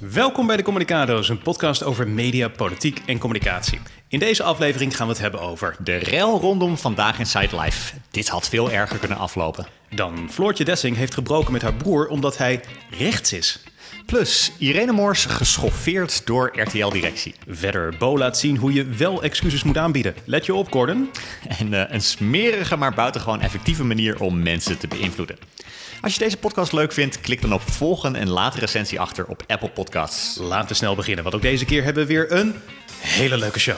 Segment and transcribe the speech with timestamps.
[0.00, 3.80] Welkom bij de Communicado's, een podcast over media, politiek en communicatie.
[4.08, 7.94] In deze aflevering gaan we het hebben over De rel rondom Vandaag in Life.
[8.10, 9.66] Dit had veel erger kunnen aflopen.
[9.90, 12.60] dan Floortje Dessing heeft gebroken met haar broer omdat hij
[12.98, 13.64] rechts is.
[14.06, 17.34] Plus, Irene Moors geschoffeerd door RTL-directie.
[17.48, 20.14] Verder, Bo laat zien hoe je wel excuses moet aanbieden.
[20.24, 21.10] Let je op, Gordon.
[21.58, 25.38] En eh, een smerige, maar buitengewoon effectieve manier om mensen te beïnvloeden.
[26.06, 29.26] Als je deze podcast leuk vindt, klik dan op volgen en laat een recensie achter
[29.26, 30.38] op Apple Podcasts.
[30.38, 32.54] Laten we snel beginnen, want ook deze keer hebben we weer een
[33.00, 33.76] hele leuke show.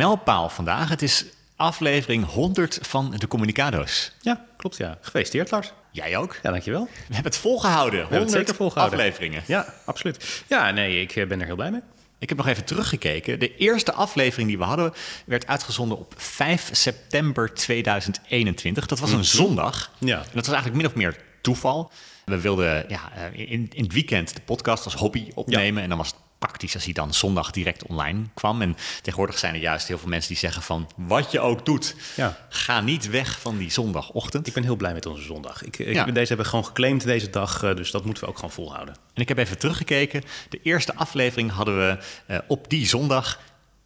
[0.00, 0.88] Mijlpaal vandaag.
[0.88, 1.24] Het is
[1.56, 4.12] aflevering 100 van de Communicado's.
[4.20, 4.98] Ja, klopt ja.
[5.00, 5.72] Gefeliciteerd, Lars.
[5.90, 6.38] Jij ook?
[6.42, 6.84] Ja, dankjewel.
[6.84, 7.92] We hebben het volgehouden.
[7.92, 8.98] We hebben 100 het zeker volgehouden.
[8.98, 9.42] afleveringen.
[9.46, 10.44] Ja, absoluut.
[10.46, 11.80] Ja, nee, ik eh, ben er heel blij mee.
[12.18, 13.38] Ik heb nog even teruggekeken.
[13.38, 14.92] De eerste aflevering die we hadden
[15.26, 18.86] werd uitgezonden op 5 september 2021.
[18.86, 19.90] Dat was een zondag.
[19.98, 20.16] Ja.
[20.18, 21.90] En dat was eigenlijk min of meer toeval.
[22.24, 25.82] We wilden ja, eh, in, in het weekend de podcast als hobby opnemen.
[25.82, 28.62] En dan was het praktisch als hij dan zondag direct online kwam.
[28.62, 30.88] En tegenwoordig zijn er juist heel veel mensen die zeggen van...
[30.96, 32.36] wat je ook doet, Ja.
[32.48, 34.46] ga niet weg van die zondagochtend.
[34.46, 35.62] Ik ben heel blij met onze zondag.
[35.62, 36.04] Ik, ik, Ja.
[36.04, 38.94] Deze hebben we gewoon geclaimd deze dag, eh, dus dat moeten we ook gewoon volhouden.
[39.14, 40.22] En ik heb even teruggekeken.
[40.48, 43.38] De eerste aflevering hadden we eh, op die zondag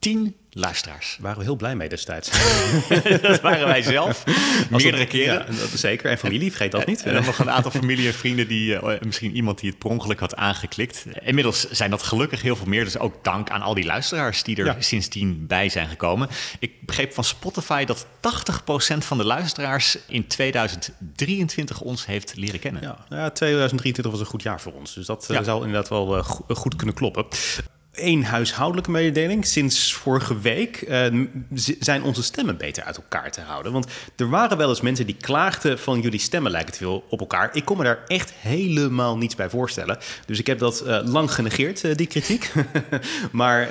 [0.05, 1.11] 10 luisteraars.
[1.13, 2.31] Daar waren we heel blij mee destijds.
[3.23, 4.25] dat waren wij zelf.
[4.71, 5.35] Meerdere keren.
[5.35, 6.11] Ja, dat is zeker.
[6.11, 7.03] En familie, vergeet dat niet.
[7.03, 9.91] En dan nog een aantal familie en vrienden die, eh, misschien iemand die het per
[9.91, 11.05] ongeluk had aangeklikt.
[11.23, 12.85] Inmiddels zijn dat gelukkig heel veel meer.
[12.85, 14.77] Dus ook dank aan al die luisteraars die er Ja.
[14.79, 16.29] sindsdien bij zijn gekomen.
[16.59, 22.83] Ik begreep van Spotify dat 80% van de luisteraars in 2023 ons heeft leren kennen.
[22.83, 24.95] Ja, nou ja, 2023 was een goed jaar voor ons.
[24.95, 25.43] Dus dat eh, Ja.
[25.43, 27.25] zou inderdaad wel eh, go- goed kunnen kloppen.
[27.95, 29.47] Eén huishoudelijke mededeling.
[29.47, 31.07] Sinds vorige week eh,
[31.79, 33.73] zijn onze stemmen beter uit elkaar te houden.
[33.73, 37.21] Want er waren wel eens mensen die klaagden van jullie stemmen lijken te veel op
[37.21, 37.51] elkaar.
[37.53, 39.99] Ik kon me daar echt helemaal niets bij voorstellen.
[40.27, 42.53] Dus ik heb dat eh, lang genegeerd, eh, die kritiek.
[43.33, 43.67] maar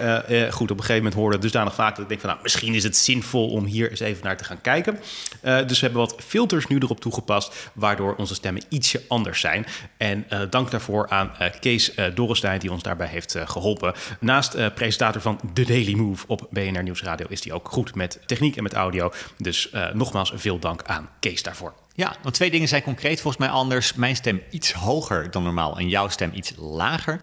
[0.52, 2.30] goed, op een gegeven moment hoorde het dusdanig vaak dat ik denk van...
[2.30, 5.00] nou, misschien is het zinvol om hier eens even naar te gaan kijken.
[5.42, 7.70] Dus we hebben wat filters nu erop toegepast...
[7.74, 9.66] waardoor onze stemmen ietsje anders zijn.
[9.98, 13.94] En dank daarvoor aan Kees uh, Dorrestein die ons daarbij heeft eh, geholpen.
[14.20, 17.26] Naast eh, presentator van The Daily Move op BNR Nieuwsradio...
[17.30, 19.14] is hij ook goed met techniek en met audio.
[19.38, 21.74] Dus eh, nogmaals veel dank aan Kees daarvoor.
[21.96, 23.94] Ja, want twee dingen zijn concreet volgens mij anders.
[23.94, 27.22] Mijn stem iets hoger dan normaal en jouw stem iets lager.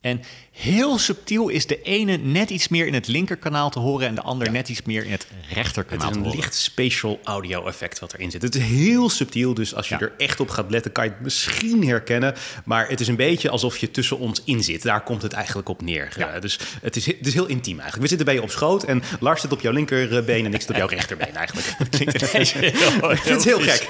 [0.00, 0.20] En
[0.56, 4.20] heel subtiel is de ene net iets meer in het linkerkanaal te horen en de
[4.22, 7.98] ander net iets meer in het Het rechterkanaal is te een licht spatial audio effect
[7.98, 8.42] wat erin zit.
[8.42, 10.00] Het is heel subtiel, dus als je Ja.
[10.00, 12.34] er echt op gaat letten, kan je het misschien herkennen.
[12.64, 14.82] Maar het is een beetje alsof je tussen ons in zit.
[14.82, 16.12] Daar komt het eigenlijk op neer.
[16.16, 16.28] Ja.
[16.28, 18.02] Eh, dus het is, het is heel intiem eigenlijk.
[18.02, 20.70] We zitten bij je op schoot en Lars zit op jouw linkerbeen en ik zit
[20.70, 21.66] op jouw rechterbeen eigenlijk.
[21.90, 23.88] Klinkt ineens heel- Ik vind het heel gek.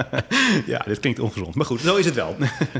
[0.72, 1.54] ja, dit klinkt ongezond.
[1.54, 2.36] Maar goed, zo is het wel.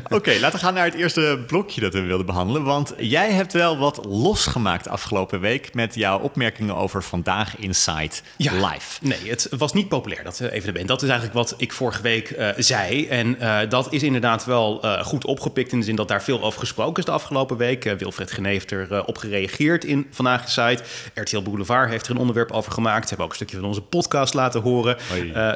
[0.09, 2.63] Oké, laten we gaan naar het eerste blokje dat we wilden behandelen.
[2.65, 8.99] Want jij hebt wel wat losgemaakt afgelopen week met jouw opmerkingen over Vandaag Inside Live.
[9.01, 10.89] Nee, het was niet populair, dat eh, evenement.
[10.89, 13.07] Dat is eigenlijk wat ik vorige week eh, zei.
[13.07, 16.61] En eh, dat is inderdaad wel goed opgepikt in de zin dat daar veel over
[16.61, 17.85] gesproken is de afgelopen week.
[17.99, 20.83] Wilfred Genee heeft er op gereageerd in Vandaag Inside.
[21.15, 23.03] RTL Boulevard heeft er een onderwerp over gemaakt.
[23.03, 24.97] Ze hebben ook een stukje van onze podcast laten horen.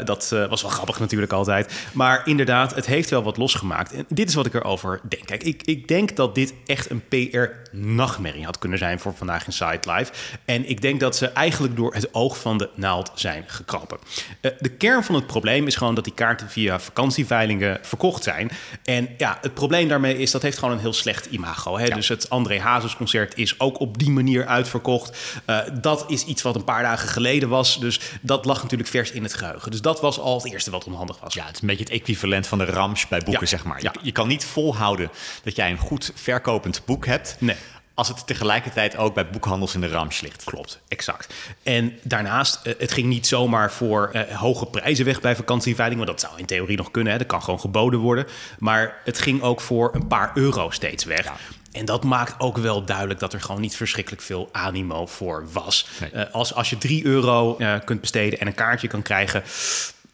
[0.05, 1.73] Dat was wel grappig natuurlijk altijd.
[1.93, 3.93] Maar inderdaad, het heeft wel wat losgemaakt.
[3.93, 5.27] En dit is wat ik erover denk.
[5.27, 7.03] Kijk, ik, ik denk dat dit echt een
[7.71, 10.12] PR-nachtmerrie had kunnen zijn voor Vandaag Inside Live.
[10.45, 13.99] En ik denk dat ze eigenlijk door het oog van de naald zijn gekropen.
[14.41, 18.51] Eh, de kern van het probleem is gewoon dat die kaarten via vakantieveilingen verkocht zijn.
[18.85, 21.79] En ja, het probleem daarmee is dat heeft gewoon een heel slecht imago.
[21.79, 21.85] Hè?
[21.85, 21.95] Ja.
[21.95, 25.19] Dus het André Hazes concert is ook op die manier uitverkocht.
[25.45, 27.81] Eh, dat is iets wat een paar dagen geleden was.
[27.81, 29.70] Dus dat lag natuurlijk vers in het geheugen.
[29.70, 31.35] Dus dat was al het eerste wat onhandig was.
[31.35, 33.82] Ja, het is een beetje het equivalent van de rams bij boeken, Ja, zeg maar.
[33.82, 33.93] ja.
[33.93, 35.11] Je, je kan niet volhouden
[35.43, 37.36] dat jij een goed verkopend boek hebt...
[37.38, 37.56] Nee.
[37.94, 40.44] als het tegelijkertijd ook bij boekhandels in de rams ligt.
[40.44, 41.35] Klopt, exact.
[41.62, 46.11] En daarnaast, eh, het ging niet zomaar voor eh, hoge prijzen weg bij vakantieveiling, want
[46.11, 47.19] dat zou in theorie nog kunnen, hè.
[47.19, 48.27] dat kan gewoon geboden worden.
[48.59, 51.25] Maar het ging ook voor een paar euro steeds weg.
[51.25, 51.37] Ja.
[51.73, 55.89] En dat maakt ook wel duidelijk dat er gewoon niet verschrikkelijk veel animo voor was.
[56.00, 56.11] Nee.
[56.11, 59.43] Eh, als, als je 3 euro kunt besteden en een kaartje kan krijgen.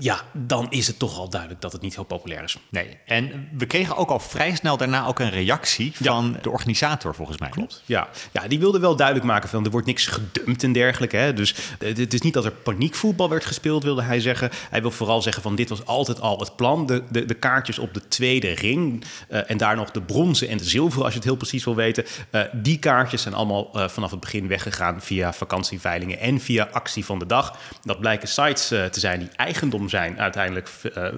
[0.03, 2.57] Ja, dan is het toch al duidelijk dat het niet heel populair is.
[2.71, 7.15] Nee, en we kregen ook al vrij snel daarna ook een reactie van de organisator,
[7.15, 7.49] volgens mij.
[7.49, 7.83] Klopt.
[7.87, 8.09] Ja.
[8.33, 11.17] ja, die wilde wel duidelijk maken van er wordt niks gedumpt en dergelijke.
[11.17, 11.33] Hè.
[11.33, 14.51] Dus het is niet dat er paniekvoetbal werd gespeeld, wilde hij zeggen.
[14.71, 16.87] Hij wil vooral zeggen van dit was altijd al het plan.
[16.87, 20.57] De, de, de kaartjes op de tweede ring uh, en daar nog de bronzen en
[20.57, 22.05] de zilveren, als je het heel precies wil weten.
[22.31, 27.05] Uh, die kaartjes zijn allemaal uh, vanaf het begin weggegaan via vakantieveilingen en via actie
[27.05, 27.59] van de dag.
[27.83, 30.69] Dat blijken sites te zijn die eigendom zijn uiteindelijk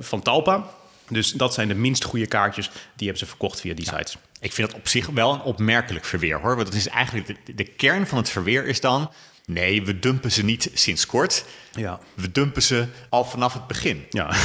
[0.01, 0.65] van Talpa.
[1.09, 2.71] Dus dat zijn de minst goede kaartjes.
[2.95, 4.17] Die hebben ze verkocht via die sites.
[4.41, 6.57] Ik vind dat op zich wel een opmerkelijk verweer hoor.
[6.57, 9.11] Want het is eigenlijk de, de kern van het verweer is dan.
[9.47, 11.45] Nee, we dumpen ze niet sinds kort.
[11.75, 11.99] Ja.
[12.15, 14.05] We dumpen ze al vanaf het begin.
[14.11, 14.31] Ja,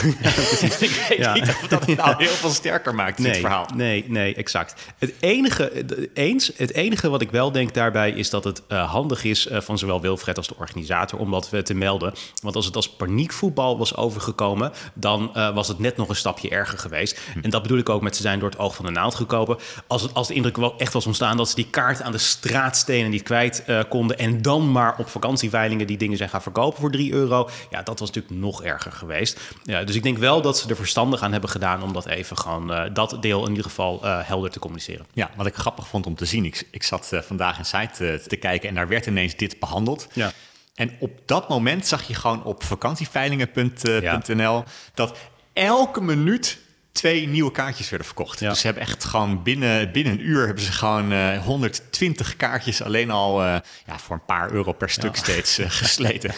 [0.79, 1.33] ik weet ja.
[1.33, 3.67] niet of dat het nou heel veel sterker maakt, nee, dit verhaal.
[3.75, 4.81] Nee, nee, exact.
[4.97, 9.23] Het enige, eens, het enige wat ik wel denk daarbij is dat het uh, handig
[9.23, 12.13] is uh, van zowel Wilfred als de organisator om dat te melden.
[12.41, 16.49] Want als het als paniekvoetbal was overgekomen, dan uh, was het net nog een stapje
[16.49, 17.19] erger geweest.
[17.33, 17.39] Hm.
[17.41, 19.57] En dat bedoel ik ook met ze zijn door het oog van de naald gekomen.
[19.87, 22.17] Als, het, als de indruk wel echt was ontstaan dat ze die kaart aan de
[22.17, 26.91] straatstenen niet kwijt konden en dan maar op vakantieveilingen die dingen zijn gaan verkopen voor
[26.91, 27.49] 3 euro.
[27.69, 29.39] Ja, dat was natuurlijk nog erger geweest.
[29.63, 32.37] Ja, dus ik denk wel dat ze er verstandig aan hebben gedaan om dat even
[32.37, 35.05] gewoon, uh, dat deel in ieder geval uh, helder te communiceren.
[35.13, 36.45] Ja, wat ik grappig vond om te zien.
[36.45, 40.07] Ik, ik zat uh, vandaag in site te kijken en daar werd ineens dit behandeld.
[40.13, 40.31] Ja.
[40.75, 44.63] En op dat moment zag je gewoon op vakantieveilingen.nl ja.
[44.93, 45.17] dat
[45.53, 46.59] elke minuut
[46.91, 48.39] twee nieuwe kaartjes werden verkocht.
[48.39, 52.35] Dus ze hebben echt gewoon binnen, binnen een uur hebben ze gewoon uh, eh, 120
[52.35, 53.55] kaartjes alleen al uh,
[53.85, 55.21] ja, voor een paar euro per stuk ja.
[55.21, 56.33] steeds uh, gesleten.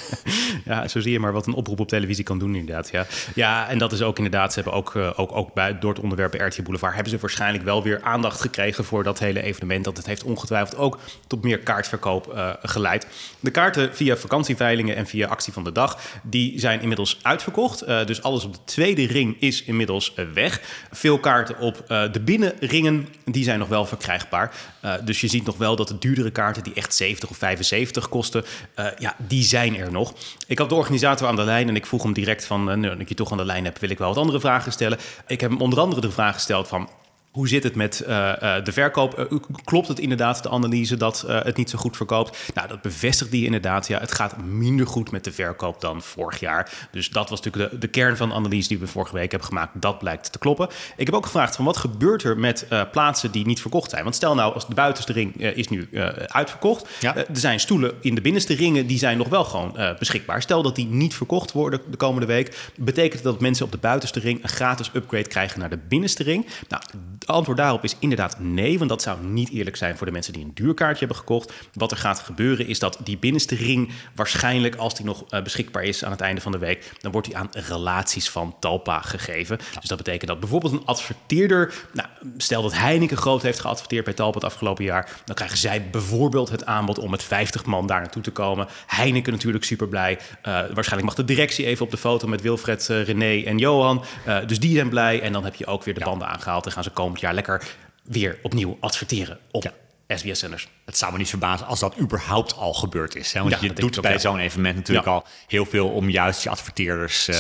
[0.66, 2.90] ja, zo zie je maar wat een oproep op televisie kan doen inderdaad.
[2.90, 3.06] Ja,
[3.36, 6.34] ja en dat is ook inderdaad, ze hebben ook, ook, ook bij, door het onderwerp
[6.34, 9.84] RTL Boulevard hebben ze waarschijnlijk wel weer aandacht gekregen voor dat hele evenement.
[9.84, 13.08] Dat het heeft ongetwijfeld ook tot meer kaartverkoop geleid.
[13.40, 17.88] De kaarten via vakantieveilingen en via actie van de dag, die zijn inmiddels uitverkocht.
[17.88, 20.51] dus alles op de tweede ring is inmiddels weg.
[20.92, 24.56] Veel kaarten op uh, de binnenringen, die zijn nog wel verkrijgbaar.
[24.86, 28.10] Uh, dus je ziet nog wel dat de duurdere kaarten, die echt 70 of 75
[28.10, 28.46] kosten,
[28.80, 30.14] uh, ja, die zijn er nog.
[30.48, 33.10] Ik had de organisator aan de lijn en ik vroeg hem direct van, nu ik
[33.10, 34.98] je toch aan de lijn heb, wil ik wel wat andere vragen stellen.
[35.28, 36.90] Ik heb hem onder andere de vraag gesteld van,
[37.32, 39.20] hoe zit het met uh, uh, de verkoop?
[39.20, 42.38] Uh, klopt het inderdaad, de analyse, dat het niet zo goed verkoopt?
[42.54, 43.88] Nou, dat bevestigt die inderdaad.
[43.88, 46.88] Ja, het gaat minder goed met de verkoop dan vorig jaar.
[46.92, 49.48] Dus dat was natuurlijk de, de kern van de analyse die we vorige week hebben
[49.48, 49.82] gemaakt.
[49.82, 50.70] Dat blijkt te kloppen.
[50.98, 54.04] Ik heb ook gevraagd van wat gebeurt er met plaatsen die niet verkocht zijn?
[54.04, 55.90] Want stel nou, als de buitenste ring is nu
[56.28, 56.90] uitverkocht.
[57.00, 57.16] Ja.
[57.16, 60.42] er zijn stoelen in de binnenste ringen, die zijn nog wel gewoon beschikbaar.
[60.42, 62.72] Stel dat die niet verkocht worden de komende week.
[62.76, 66.46] Betekent dat mensen op de buitenste ring een gratis upgrade krijgen naar de binnenste ring?
[66.68, 66.84] Nou,
[67.22, 70.34] het antwoord daarop is inderdaad nee, want dat zou niet eerlijk zijn voor de mensen
[70.34, 71.54] die een duurkaartje hebben gekocht.
[71.74, 75.84] Wat er gaat gebeuren is dat die binnenste ring waarschijnlijk, als die nog uh, beschikbaar
[75.84, 79.58] is aan het einde van de week, dan wordt die aan relaties van Talpa gegeven.
[79.80, 82.08] Dus dat betekent dat bijvoorbeeld een adverteerder, nou,
[82.38, 86.50] stel dat Heineken groot heeft geadverteerd bij Talpa het afgelopen jaar, dan krijgen zij bijvoorbeeld
[86.50, 88.68] het aanbod om met 50 man daar naartoe te komen.
[88.88, 90.14] Heineken natuurlijk super blij.
[90.14, 94.04] Uh, waarschijnlijk mag de directie even op de foto met Wilfred, uh, René en Johan.
[94.48, 96.84] dus die zijn blij en dan heb je ook weer de banden aangehaald en gaan
[96.84, 97.64] ze komen jaar lekker
[98.04, 99.74] weer opnieuw adverteren op ja.
[100.16, 100.68] SBS-zenders.
[100.86, 103.34] Het zou me niet verbazen als dat überhaupt al gebeurd is.
[103.34, 103.42] Hè?
[103.42, 107.38] Want je doet bij zo'n evenement natuurlijk al heel veel om juist je adverteerders uh,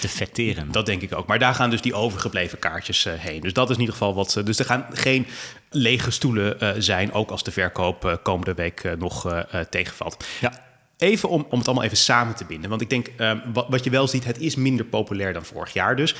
[0.00, 0.72] te vetteren.
[0.72, 1.26] Dat denk ik ook.
[1.26, 3.40] Maar daar gaan dus die overgebleven kaartjes uh, heen.
[3.40, 4.40] Dus dat is in ieder geval wat.
[4.44, 5.26] dus er gaan geen
[5.70, 10.24] lege stoelen zijn, ook als de verkoop komende week nog tegenvalt.
[10.40, 10.66] Ja.
[10.96, 12.70] Even om, om het allemaal even samen te binden.
[12.70, 13.10] Want ik denk,
[13.52, 15.96] wat, wat je wel ziet, het is minder populair dan vorig jaar.
[15.96, 16.14] Dus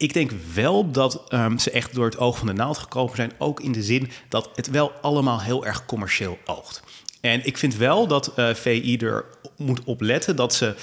[0.00, 3.32] ik denk wel dat um, ze echt door het oog van de naald gekomen zijn.
[3.38, 6.82] Ook in de zin dat het wel allemaal heel erg commercieel oogt.
[7.20, 9.24] En ik vind wel dat uh, VI er
[9.56, 10.74] moet opletten dat ze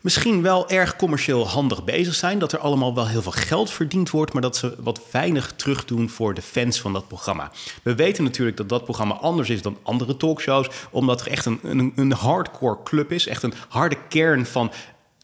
[0.00, 2.38] misschien wel erg commercieel handig bezig zijn.
[2.38, 6.08] Dat er allemaal wel heel veel geld verdiend wordt, maar dat ze wat weinig terugdoen
[6.08, 7.50] voor de fans van dat programma.
[7.82, 11.58] We weten natuurlijk dat dat programma anders is dan andere talkshows, omdat er echt een,
[11.62, 13.26] een, een hardcore club is.
[13.26, 14.72] Echt een harde kern van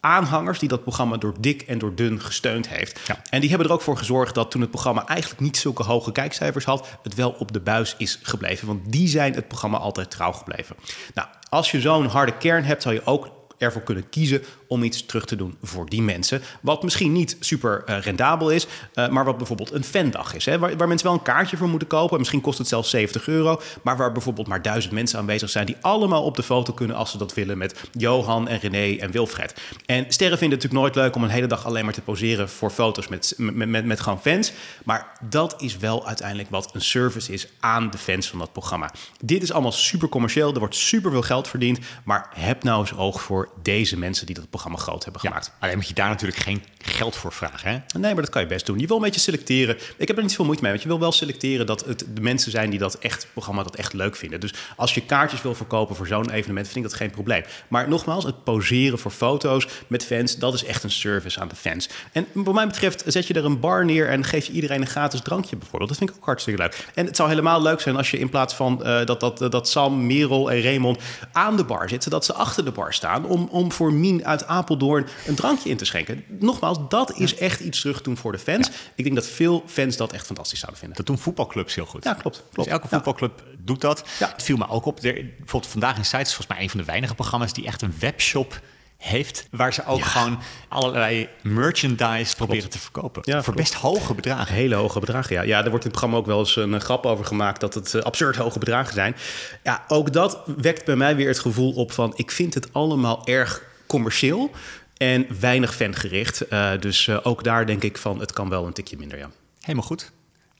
[0.01, 3.01] aanhangers die dat programma door dik en door dun gesteund heeft.
[3.07, 3.23] Ja.
[3.31, 6.13] En die hebben er ook voor gezorgd dat toen het programma eigenlijk niet zulke hoge
[6.13, 8.67] kijkcijfers had, het wel op de buis is gebleven.
[8.67, 10.77] Want die zijn het programma altijd trouw gebleven.
[11.15, 15.07] Nou, als je zo'n harde kern hebt, zal je ook ervoor kunnen kiezen om iets
[15.07, 16.43] terug te doen voor die mensen.
[16.61, 20.45] Wat misschien niet super uh, rendabel is, uh, maar wat bijvoorbeeld een fandag is.
[20.45, 20.59] Hè?
[20.59, 22.19] Waar, waar, mensen wel een kaartje voor moeten kopen.
[22.19, 23.61] Misschien kost het zelfs 70 euro.
[23.83, 25.67] Maar waar bijvoorbeeld maar duizend mensen aanwezig zijn...
[25.67, 27.59] die allemaal op de foto kunnen als ze dat willen...
[27.59, 29.55] met Johan en René en Wilfred.
[29.87, 32.49] En sterren vinden het natuurlijk nooit leuk om een hele dag alleen maar te poseren...
[32.49, 34.53] voor foto's met, met, met, met gewoon fans.
[34.85, 38.91] Maar dat is wel uiteindelijk wat een service is aan de fans van dat programma.
[39.25, 40.53] Dit is allemaal super commercieel.
[40.53, 41.79] Er wordt super veel geld verdiend.
[42.05, 45.53] Maar heb nou eens oog voor deze mensen die dat programma groot hebben gemaakt.
[45.59, 47.71] alleen moet je daar natuurlijk geen geld voor vragen.
[47.71, 47.99] Hè?
[47.99, 48.79] Nee, maar dat kan je best doen.
[48.79, 49.77] Je wil een beetje selecteren.
[49.97, 52.21] Ik heb er niet veel moeite mee, want je wil wel selecteren dat het de
[52.21, 54.41] mensen zijn die dat echt programma dat echt leuk vinden.
[54.41, 57.45] Dus als je kaartjes wil verkopen voor zo'n evenement, vind ik dat geen probleem.
[57.69, 61.57] Maar nogmaals, het poseren voor foto's met fans, dat is echt een service aan de
[61.57, 61.89] fans.
[62.13, 64.87] En wat mij betreft, zet je er een bar neer en geef je iedereen een
[64.87, 65.89] gratis drankje bijvoorbeeld.
[65.89, 66.87] Dat vind ik ook hartstikke leuk.
[66.95, 69.69] En het zou helemaal leuk zijn als je in plaats van uh, dat, dat, dat
[69.69, 70.99] Sam, Merel en Raymond
[71.33, 74.47] aan de bar zitten, dat ze achter de bar staan om, om voor Mien uit
[74.47, 76.25] Apeldoorn een drankje in te schenken.
[76.29, 78.71] Nogmaals, dat is echt iets terug doen voor de fans.
[78.95, 80.99] Ik denk dat veel fans dat echt fantastisch zouden vinden.
[80.99, 82.05] Dat doen voetbalclubs heel goed.
[82.05, 82.37] Ja, klopt.
[82.37, 82.55] klopt.
[82.57, 84.05] Dus elke voetbalclub doet dat.
[84.19, 85.05] Het viel me ook op.
[85.05, 87.83] Er, bijvoorbeeld vandaag in Sites is volgens mij een van de weinige programma's die echt
[87.83, 88.61] een webshop
[89.01, 90.39] heeft, waar ze ook gewoon
[90.69, 93.23] allerlei merchandise proberen te verkopen.
[93.25, 94.55] Ja, voor best hoge bedragen.
[94.55, 95.43] Hele hoge bedragen, ja.
[95.43, 97.95] Ja, er wordt in het programma ook wel eens een grap over gemaakt dat het
[97.95, 99.17] eh, absurd hoge bedragen zijn.
[99.63, 103.27] Ja, ook dat wekt bij mij weer het gevoel op van ik vind het allemaal
[103.27, 104.51] erg commercieel
[104.97, 106.53] en weinig fangericht.
[106.53, 109.31] Uh, dus uh, ook daar denk ik van het kan wel een tikje minder, ja.
[109.61, 110.13] Helemaal goed.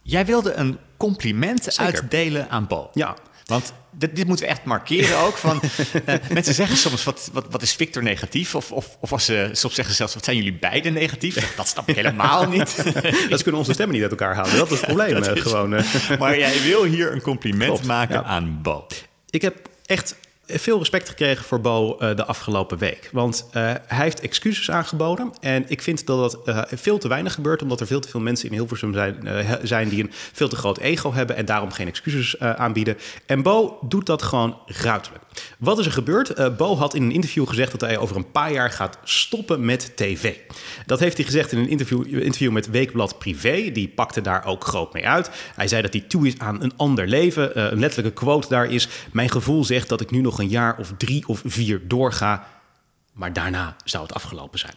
[0.03, 1.85] Jij wilde een compliment Zeker.
[1.85, 2.91] uitdelen aan Bo.
[2.93, 3.17] Ja.
[3.51, 5.37] Want dit, dit, moeten we echt markeren ook.
[5.37, 5.61] Van,
[6.07, 8.55] uh, mensen zeggen soms, wat, wat, wat is Victor negatief?
[8.55, 11.55] Of, of, of als ze soms zeggen zelfs, wat zijn jullie beiden negatief?
[11.57, 12.77] Dat snap ik helemaal niet.
[13.31, 14.57] dat kunnen onze stemmen niet uit elkaar halen.
[14.57, 15.71] Dat is het probleem is, gewoon.
[16.19, 18.87] maar jij wil hier een compliment maken aan Bo.
[19.31, 20.17] Ik heb echt
[20.59, 23.09] veel respect gekregen voor Bo uh, de afgelopen week.
[23.13, 23.53] Want uh,
[23.87, 25.33] hij heeft excuses aangeboden.
[25.41, 28.21] En ik vind dat dat uh, veel te weinig gebeurt, omdat er veel te veel
[28.21, 29.29] mensen in Hilversum zijn,
[29.63, 32.97] zijn die een veel te groot ego hebben en daarom geen excuses aanbieden.
[33.27, 35.25] En Bo doet dat gewoon ruiterlijk.
[35.59, 36.57] Wat is er gebeurd?
[36.57, 39.93] Bo had in een interview gezegd dat hij over een paar jaar gaat stoppen met
[39.97, 40.37] tv.
[40.87, 43.71] Dat heeft hij gezegd in een interview, interview met Weekblad Privé.
[43.73, 45.31] Die pakte daar ook groot mee uit.
[45.55, 47.73] Hij zei dat hij toe is aan een ander leven.
[47.73, 50.93] een letterlijke quote daar is: Mijn gevoel zegt dat ik nu nog een jaar of
[50.97, 52.47] drie of vier doorga.
[53.13, 54.75] Maar daarna zou het afgelopen zijn.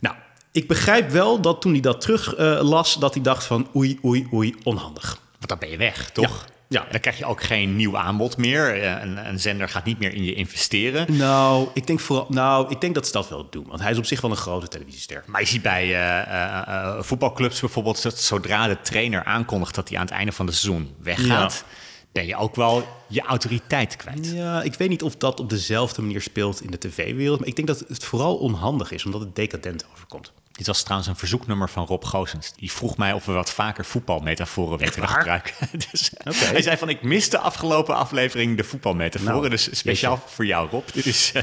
[0.00, 0.14] Nou,
[0.52, 3.98] ik begrijp wel dat toen hij dat terug uh, las, dat hij dacht van oei,
[4.04, 5.18] oei, oei, onhandig.
[5.32, 6.44] Want dan ben je weg, toch?
[6.46, 6.52] Ja.
[6.72, 8.84] Dan krijg je ook geen nieuw aanbod meer.
[9.02, 11.16] Een, een, zender gaat niet meer in je investeren.
[11.16, 13.64] Nou, ik denk vooral, nou, ik denk dat ze dat wel doen.
[13.68, 15.24] Want hij is op zich wel een grote televisiester.
[15.26, 19.98] Maar je ziet bij uh, uh, voetbalclubs bijvoorbeeld dat zodra de trainer aankondigt dat hij
[19.98, 21.64] aan het einde van het seizoen weggaat.
[21.66, 21.80] Ja
[22.12, 24.30] ben je ook wel je autoriteit kwijt.
[24.34, 27.38] Ja, ik weet niet of dat op dezelfde manier speelt in de tv-wereld.
[27.38, 30.32] Maar ik denk dat het vooral onhandig is, omdat het decadent overkomt.
[30.52, 32.52] Dit was trouwens een verzoeknummer van Rob Goosens.
[32.56, 35.54] Die vroeg mij of we wat vaker voetbalmetaforen willen gebruiken.
[35.90, 36.48] dus okay.
[36.48, 39.34] Hij zei van, ik mis de afgelopen aflevering de voetbalmetaforen.
[39.34, 40.88] Nou, dus speciaal voor jou, Rob.
[40.92, 41.32] Dit is...
[41.36, 41.42] Uh,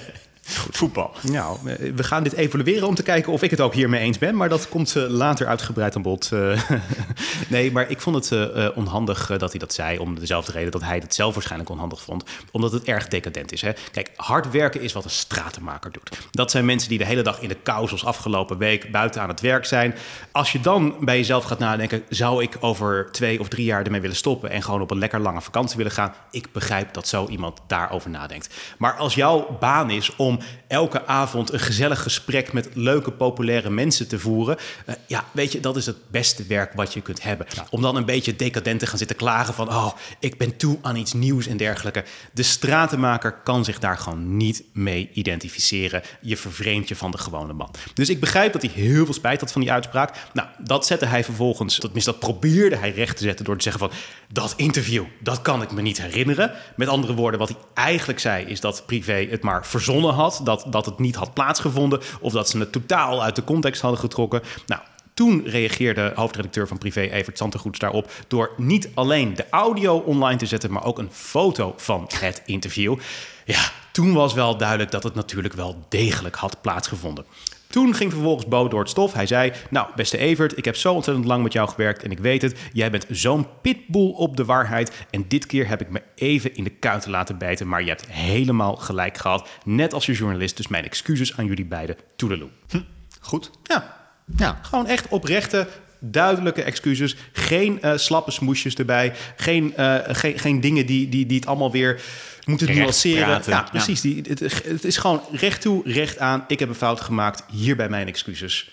[0.57, 0.77] Goed.
[0.77, 1.11] Voetbal.
[1.21, 1.57] Nou,
[1.95, 4.35] we gaan dit evalueren om te kijken of ik het ook hiermee eens ben.
[4.35, 6.29] Maar dat komt uh, later uitgebreid aan bod.
[6.33, 6.61] Uh,
[7.47, 9.97] nee, maar ik vond het onhandig dat hij dat zei.
[9.97, 12.23] Om dezelfde reden dat hij het zelf waarschijnlijk onhandig vond.
[12.51, 13.61] Omdat het erg decadent is.
[13.61, 13.71] Hè?
[13.91, 16.09] Kijk, hard werken is wat een stratenmaker doet.
[16.31, 19.41] Dat zijn mensen die de hele dag in de kou, afgelopen week, buiten aan het
[19.41, 19.95] werk zijn.
[20.31, 24.01] Als je dan bij jezelf gaat nadenken, zou ik over twee of drie jaar ermee
[24.01, 26.13] willen stoppen en gewoon op een lekker lange vakantie willen gaan?
[26.31, 28.55] Ik begrijp dat zo iemand daarover nadenkt.
[28.77, 34.07] Maar als jouw baan is om elke avond een gezellig gesprek met leuke, populaire mensen
[34.07, 34.57] te voeren.
[34.85, 37.47] Uh, ja, weet je, dat is het beste werk wat je kunt hebben.
[37.69, 40.95] Om dan een beetje decadent te gaan zitten klagen van, oh, ik ben toe aan
[40.95, 42.03] iets nieuws en dergelijke.
[42.33, 46.01] De stratenmaker kan zich daar gewoon niet mee identificeren.
[46.21, 47.73] Je vervreemdt je van de gewone man.
[47.93, 50.15] Dus ik begrijp dat hij heel veel spijt had van die uitspraak.
[50.33, 53.89] Nou, dat zette hij vervolgens, tenminste dat probeerde hij recht te zetten door te zeggen
[53.89, 53.97] van,
[54.31, 56.51] dat interview, dat kan ik me niet herinneren.
[56.75, 60.65] Met andere woorden, wat hij eigenlijk zei, is dat Privé het maar verzonnen had dat,
[60.69, 64.41] dat het niet had plaatsgevonden of dat ze het totaal uit de context hadden getrokken.
[64.65, 64.81] Nou,
[65.13, 70.45] toen reageerde hoofdredacteur van Privé Evert Santegoeds daarop door niet alleen de audio online te
[70.45, 72.97] zetten, maar ook een foto van het interview.
[73.45, 77.25] Ja, toen was wel duidelijk dat het natuurlijk wel degelijk had plaatsgevonden.
[77.69, 79.13] Toen ging vervolgens Bo door het stof.
[79.13, 82.19] Hij zei: Nou, beste Evert, ik heb zo ontzettend lang met jou gewerkt en ik
[82.19, 82.59] weet het.
[82.73, 85.05] Jij bent zo'n pitbull op de waarheid.
[85.09, 87.67] En dit keer heb ik me even in de kuiten laten bijten.
[87.67, 89.49] Maar je hebt helemaal gelijk gehad.
[89.63, 90.57] Net als je journalist.
[90.57, 91.95] Dus mijn excuses aan jullie beiden.
[92.15, 92.49] Toedeloe.
[92.69, 92.81] Hm,
[93.19, 93.51] goed.
[93.63, 94.11] Ja.
[94.37, 94.59] ja.
[94.61, 95.67] Gewoon echt oprechte,
[95.99, 97.15] duidelijke excuses.
[97.31, 99.13] Geen uh, slappe smoesjes erbij.
[99.35, 102.01] Geen, uh, geen, geen dingen die, die, die het allemaal weer
[102.45, 103.41] moeten nuanceren.
[103.45, 104.01] Ja, precies.
[104.01, 106.43] Die, het, het, is gewoon recht toe, recht aan.
[106.47, 107.43] Ik heb een fout gemaakt.
[107.51, 108.71] Hierbij mijn excuses.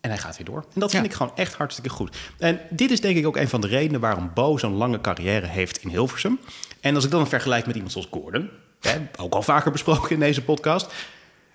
[0.00, 0.64] En hij gaat weer door.
[0.74, 2.16] En dat vind ik gewoon echt hartstikke goed.
[2.38, 5.46] En dit is denk ik ook een van de redenen waarom Bo zo'n lange carrière
[5.46, 6.38] heeft in Hilversum.
[6.80, 8.50] En als ik dan vergelijk met iemand zoals Gordon,
[8.80, 10.92] hè, ook al vaker besproken in deze podcast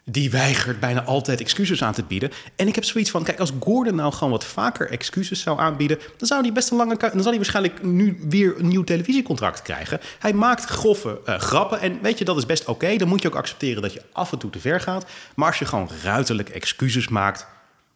[0.10, 2.32] die weigert bijna altijd excuses aan te bieden.
[2.56, 6.00] En ik heb zoiets van, kijk, als Gordon nou gewoon wat vaker excuses zou aanbieden,
[6.18, 9.62] dan zou hij best een lange, dan zal hij waarschijnlijk nu weer een nieuw televisiecontract
[9.62, 10.00] krijgen.
[10.20, 12.96] Hij maakt grove uh, grappen en weet je, dat is best oké.
[12.96, 15.06] Dan moet je ook accepteren dat je af en toe te ver gaat.
[15.36, 17.48] Maar als je gewoon ruiterlijk excuses maakt,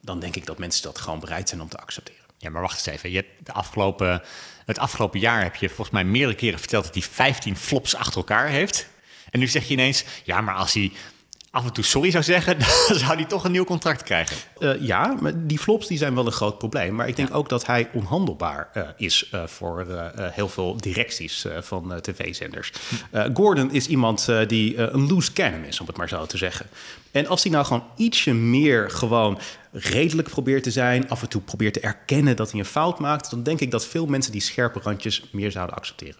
[0.01, 2.21] dan denk ik dat mensen dat gewoon bereid zijn om te accepteren.
[2.37, 3.11] Ja, maar wacht eens even.
[3.11, 4.21] Je hebt afgelopen,
[4.65, 8.17] het afgelopen jaar heb je volgens mij meerdere keren verteld dat hij 15 flops achter
[8.17, 8.87] elkaar heeft.
[9.29, 10.91] En nu zeg je ineens, ja, maar als hij
[11.51, 14.37] af en toe sorry zou zeggen, dan zou hij toch een nieuw contract krijgen.
[14.59, 16.95] Uh, ja, maar die flops die zijn wel een groot probleem.
[16.95, 19.85] Maar ik denk ook dat hij onhandelbaar uh, is uh, voor
[20.17, 22.71] heel veel directies van tv-zenders.
[23.33, 26.65] Gordon is iemand die een loose cannon is, om het maar zo te zeggen.
[27.11, 29.39] En als hij nou gewoon ietsje meer gewoon
[29.71, 33.29] redelijk probeert te zijn, af en toe probeert te erkennen dat hij een fout maakt,
[33.29, 36.19] dan denk ik dat veel mensen die scherpe randjes meer zouden accepteren.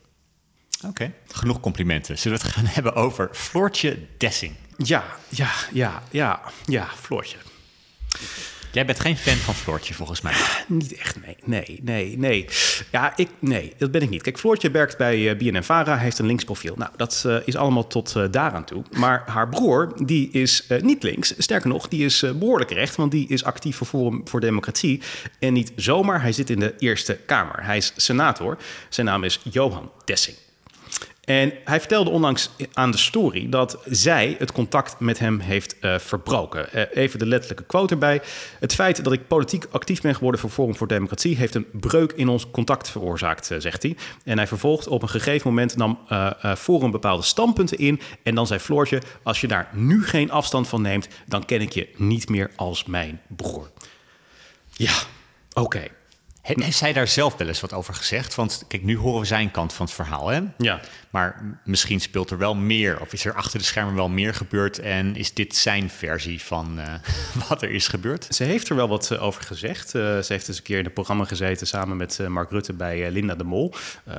[0.87, 2.17] Oké, genoeg complimenten.
[2.17, 4.55] Zullen we het gaan hebben over Floortje Dessing?
[4.83, 7.37] Ja, ja, ja, ja, ja, Floortje.
[8.71, 10.33] Jij bent geen fan van Floortje, volgens mij.
[10.67, 11.35] Niet echt, nee.
[11.43, 12.47] Nee, nee, nee.
[12.91, 14.21] Ja, ik, nee, dat ben ik niet.
[14.21, 16.75] Kijk, Floortje werkt bij eh, BNN-Vara, heeft een links profiel.
[16.77, 18.83] Nou, dat uh, is allemaal tot uh, daaraan toe.
[18.97, 21.33] Maar haar broer, die is niet links.
[21.37, 25.01] Sterker nog, die is behoorlijk recht, want die is actief voor Forum voor Democratie.
[25.39, 27.63] En niet zomaar, hij zit in de Eerste Kamer.
[27.65, 28.57] Hij is senator.
[28.89, 30.37] Zijn naam is Johan Dessing.
[31.31, 35.99] En hij vertelde onlangs aan de story dat zij het contact met hem heeft uh,
[35.99, 36.67] verbroken.
[36.75, 38.21] Uh, even de letterlijke quote erbij.
[38.59, 42.11] Het feit dat ik politiek actief ben geworden voor Forum voor Democratie heeft een breuk
[42.11, 43.95] in ons contact veroorzaakt, uh, zegt hij.
[44.23, 45.99] En hij vervolgt op een gegeven moment nam
[46.57, 48.01] Forum bepaalde standpunten in.
[48.23, 51.73] En dan zei Floortje: Als je daar nu geen afstand van neemt, dan ken ik
[51.73, 53.71] je niet meer als mijn broer.
[54.71, 54.93] Ja,
[55.53, 55.87] oké.
[56.41, 58.35] Heeft zij daar zelf wel eens wat over gezegd?
[58.35, 60.41] Want kijk, nu horen we zijn kant van het verhaal, hè?
[60.57, 60.79] Ja.
[61.11, 64.79] Maar misschien speelt er wel meer, of is er achter de schermen wel meer gebeurd?
[64.79, 66.93] En is dit zijn versie van uh,
[67.49, 68.27] wat er is gebeurd?
[68.29, 69.95] Ze heeft er wel wat uh, over gezegd.
[69.95, 73.11] Uh, ze heeft eens een keer in het programma gezeten samen met Mark Rutte bij
[73.11, 73.73] Linda de Mol.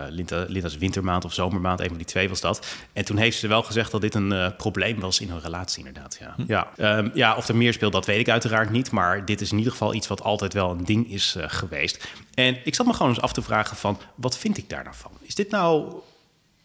[0.09, 2.67] Linda, Linda's wintermaand of zomermaand, een van die twee was dat.
[2.93, 6.17] En toen heeft ze wel gezegd dat dit een probleem was in hun relatie, inderdaad.
[6.21, 6.35] Ja.
[6.37, 6.45] Hm.
[6.47, 6.99] Ja.
[6.99, 8.91] Um, ja, of er meer speelt, dat weet ik uiteraard niet.
[8.91, 12.09] Maar dit is in ieder geval iets wat altijd wel een ding is geweest.
[12.35, 14.97] En ik zat me gewoon eens af te vragen van, wat vind ik daar nou
[14.97, 15.11] van?
[15.21, 15.93] Is dit nou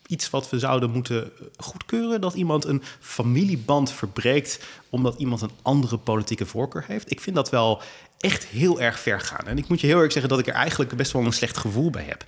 [0.08, 2.22] iets wat we zouden moeten goedkeuren?
[2.22, 4.60] Dat iemand een familieband verbreekt
[4.90, 7.12] omdat iemand een andere politieke voorkeur heeft?
[7.12, 7.82] Ik vind dat wel
[8.18, 9.48] echt heel erg ver gaan.
[9.48, 11.58] En ik moet je heel erg zeggen dat ik er eigenlijk best wel een slecht
[11.58, 12.24] gevoel bij heb.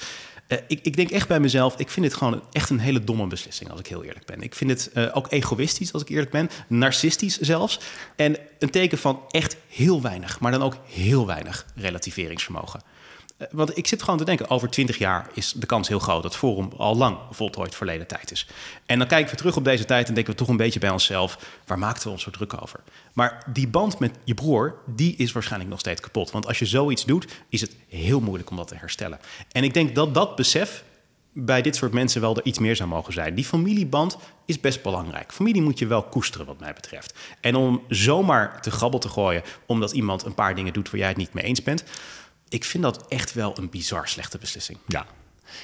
[0.48, 3.28] Uh, ik, ik, denk echt bij mezelf, ik vind dit gewoon echt een hele domme
[3.28, 4.42] beslissing, als ik heel eerlijk ben.
[4.42, 7.80] Ik vind het uh, ook egoïstisch, als ik eerlijk ben, narcistisch zelfs.
[8.16, 12.82] En een teken van echt heel weinig, maar dan ook heel weinig relativeringsvermogen.
[13.40, 16.24] Eh, want ik zit gewoon te denken, over twintig jaar is de kans heel groot
[16.24, 18.48] dat Forum al lang voltooid verleden tijd is.
[18.86, 20.90] En dan kijken we terug op deze tijd en denken we toch een beetje bij
[20.90, 22.80] onszelf, waar maakten we ons zo druk over?
[23.14, 26.32] Maar die band met je broer, die is waarschijnlijk nog steeds kapot.
[26.32, 29.20] Want als je zoiets doet, is het heel moeilijk om dat te herstellen.
[29.52, 30.84] En ik denk dat dat besef
[31.34, 33.36] bij dit soort mensen wel er iets meer zou mogen zijn.
[33.36, 35.34] Die familieband is best belangrijk.
[35.34, 37.14] Familie moet je wel koesteren, wat mij betreft.
[37.42, 41.08] En om zomaar te grabbel te gooien omdat iemand een paar dingen doet waar jij
[41.08, 41.84] het niet mee eens bent,
[42.50, 44.78] ik vind dat echt wel een bizar slechte beslissing.
[44.88, 45.06] Ja.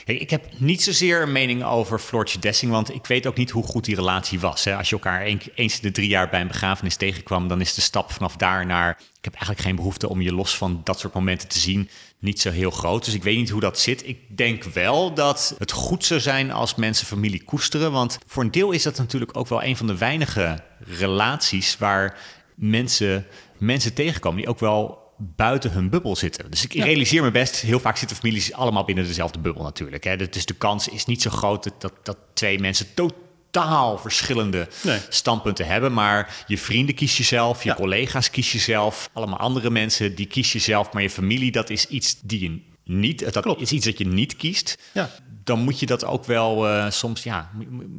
[0.06, 3.64] ik heb niet zozeer een mening over Floortje Dessing, want ik weet ook niet hoe
[3.64, 4.68] goed die relatie was.
[4.68, 7.82] Als je elkaar eens in de drie jaar bij een begrafenis tegenkwam, dan is de
[7.82, 8.90] stap vanaf daar naar.
[9.00, 12.42] Ik heb eigenlijk geen behoefte om je los van dat soort momenten te zien, niet
[12.42, 13.06] zo heel groot.
[13.06, 14.08] Dus ik weet niet hoe dat zit.
[14.08, 18.52] Ik denk wel dat het goed zou zijn als mensen familie koesteren, want voor een
[18.52, 22.18] deel is dat natuurlijk ook wel een van de weinige relaties waar
[22.56, 23.26] mensen,
[23.58, 26.52] mensen tegenkomen die ook wel buiten hun bubbel zitten.
[26.52, 30.04] Dus ik realiseer me best, heel vaak zitten families allemaal binnen dezelfde bubbel natuurlijk.
[30.04, 30.18] Hè.
[30.18, 34.68] Dus de kans is niet zo groot dat, dat twee mensen totaal verschillende
[35.10, 35.94] standpunten hebben.
[35.94, 40.26] Maar je vrienden kies je zelf, je collega's kies je zelf, allemaal andere mensen die
[40.26, 40.94] kies je zelf.
[40.94, 44.36] Maar je familie, dat is iets die je niet, dat is iets dat je niet
[44.36, 44.78] kiest.
[44.94, 45.10] Ja
[45.46, 47.52] dan moet je dat ook wel uh, soms, ja,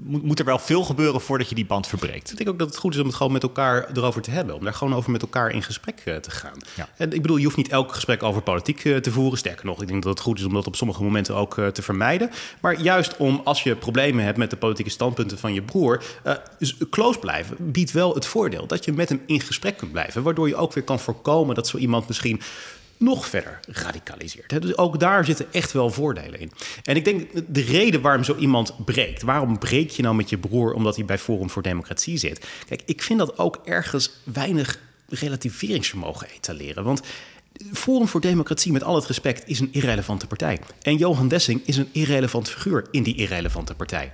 [0.05, 2.31] moet, moet er wel veel gebeuren voordat je die band verbreekt.
[2.31, 4.55] Ik denk ook dat het goed is om het gewoon met elkaar erover te hebben.
[4.55, 6.59] Om daar gewoon over met elkaar in gesprek uh, te gaan.
[6.77, 6.89] Ja.
[6.97, 9.39] En ik bedoel, je hoeft niet elk gesprek over politiek uh, te voeren.
[9.39, 11.83] Sterker nog, ik denk dat het goed is om dat op sommige momenten ook te
[11.83, 12.31] vermijden.
[12.61, 16.05] Maar juist om, als je problemen hebt met de politieke standpunten van je broer,
[16.91, 20.23] close blijven biedt wel het voordeel dat je met hem in gesprek kunt blijven.
[20.23, 22.41] Waardoor je ook weer kan voorkomen dat zo iemand misschien
[22.97, 24.63] nog verder radicaliseert.
[24.63, 26.53] Dus ook daar zitten echt wel voordelen in.
[26.83, 30.39] En ik denk de reden waarom zo iemand breekt, waarom breek je nou met je
[30.39, 32.47] broer omdat hij bij Forum voor Democratie zit?
[32.69, 34.79] Kijk, ik vind dat ook ergens weinig
[35.09, 36.85] relativeringsvermogen etaleren.
[36.85, 37.01] Want
[37.73, 40.59] Forum voor Democratie, met al het respect, is een irrelevante partij.
[40.83, 44.13] En Johan Dessing is een irrelevant figuur in die irrelevante partij.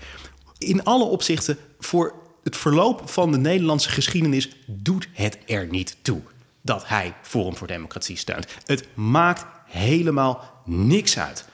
[0.58, 6.20] In alle opzichten voor het verloop van de Nederlandse geschiedenis doet het er niet toe
[6.62, 8.46] dat hij Forum voor Democratie steunt.
[8.66, 11.44] Het maakt helemaal niks uit.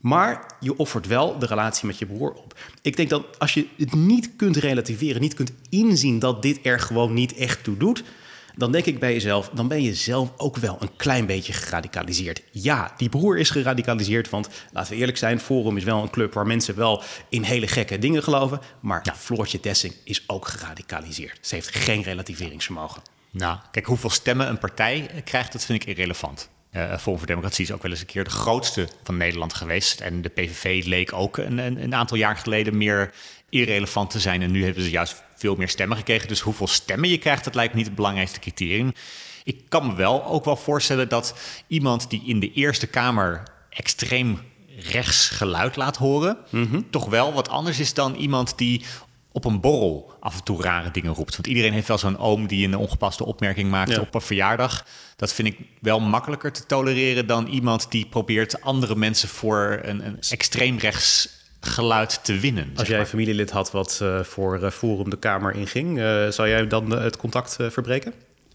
[0.00, 2.58] Maar je offert wel de relatie met je broer op.
[2.82, 6.80] Ik denk dat als je het niet kunt relativeren, niet kunt inzien dat dit er
[6.80, 8.04] gewoon niet echt toe doet,
[8.56, 12.42] dan denk ik bij jezelf, dan ben je zelf ook wel een klein beetje geradicaliseerd.
[12.50, 16.32] Ja, die broer is geradicaliseerd, want laten we eerlijk zijn, Forum is wel een club
[16.34, 19.14] waar mensen wel in hele gekke dingen geloven, maar ja.
[19.14, 21.38] Floortje Dessing is ook geradicaliseerd.
[21.40, 23.02] Ze heeft geen relativeringsvermogen.
[23.34, 26.48] Nou, kijk, hoeveel stemmen een partij krijgt, dat vind ik irrelevant.
[26.72, 30.00] Uh, voor Democratie is ook wel eens een keer de grootste van Nederland geweest.
[30.00, 33.14] En de PVV leek ook een, een, een, aantal jaar geleden meer
[33.48, 34.42] irrelevant te zijn.
[34.42, 36.28] En nu hebben ze juist veel meer stemmen gekregen.
[36.28, 38.92] Dus hoeveel stemmen je krijgt, dat lijkt niet het belangrijkste criterium.
[39.44, 41.34] Ik kan me wel ook wel voorstellen dat
[41.66, 44.40] iemand die in de Eerste Kamer extreem
[44.78, 46.80] rechts geluid laat horen, mhm.
[46.90, 48.84] toch wel wat anders is dan iemand die
[49.34, 51.32] op een borrel af en toe rare dingen roept.
[51.32, 54.86] Want iedereen heeft wel zo'n oom die een ongepaste opmerking maakt op een verjaardag.
[55.16, 60.06] Dat vind ik wel makkelijker te tolereren dan iemand die probeert andere mensen voor een,
[60.06, 61.28] een extreem rechts
[61.60, 62.72] geluid te winnen.
[62.76, 66.48] Als jij een familielid had wat uh, voor uh, Forum de Kamer inging, uh, zou
[66.48, 68.12] jij dan het contact verbreken?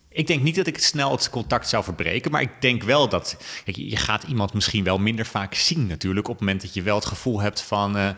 [0.09, 3.09] Ik denk niet dat ik het snel het contact zou verbreken, maar ik denk wel
[3.09, 6.73] dat kijk, je gaat iemand misschien wel minder vaak zien natuurlijk op het moment dat
[6.73, 8.15] je wel het gevoel hebt van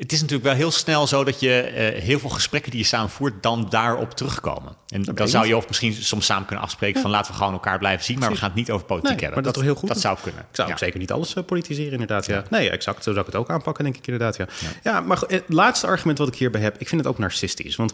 [0.00, 2.86] het is natuurlijk wel heel snel zo dat je uh, heel veel gesprekken die je
[2.86, 4.76] samen voert, dan daarop terugkomen.
[4.88, 7.78] En dan zou je of misschien soms samen kunnen afspreken van laten we gewoon elkaar
[7.78, 9.34] blijven zien, maar we gaan het niet over politiek hebben.
[9.34, 9.88] Maar dat, dat, heel goed.
[9.88, 10.40] Dat zou kunnen.
[10.40, 12.26] Ik zou ook zeker niet alles uh, politiseren, inderdaad.
[12.26, 12.44] Ja.
[12.50, 13.04] Nee, exact.
[13.04, 14.36] Zo zou ik het ook aanpakken, denk ik inderdaad.
[14.36, 14.46] Ja,
[14.82, 15.00] ja.
[15.00, 17.76] maar het laatste argument wat ik hierbij heb, ik vind het ook narcistisch.
[17.76, 17.92] Want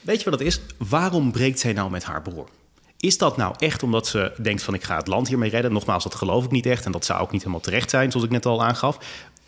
[0.00, 0.60] weet je wat het is?
[0.76, 2.48] Waarom breekt zij nou met haar broer?
[2.96, 5.72] Is dat nou echt omdat ze denkt van ik ga het land hiermee redden?
[5.72, 8.26] Nogmaals, dat geloof ik niet echt en dat zou ook niet helemaal terecht zijn, zoals
[8.26, 8.98] ik net al aangaf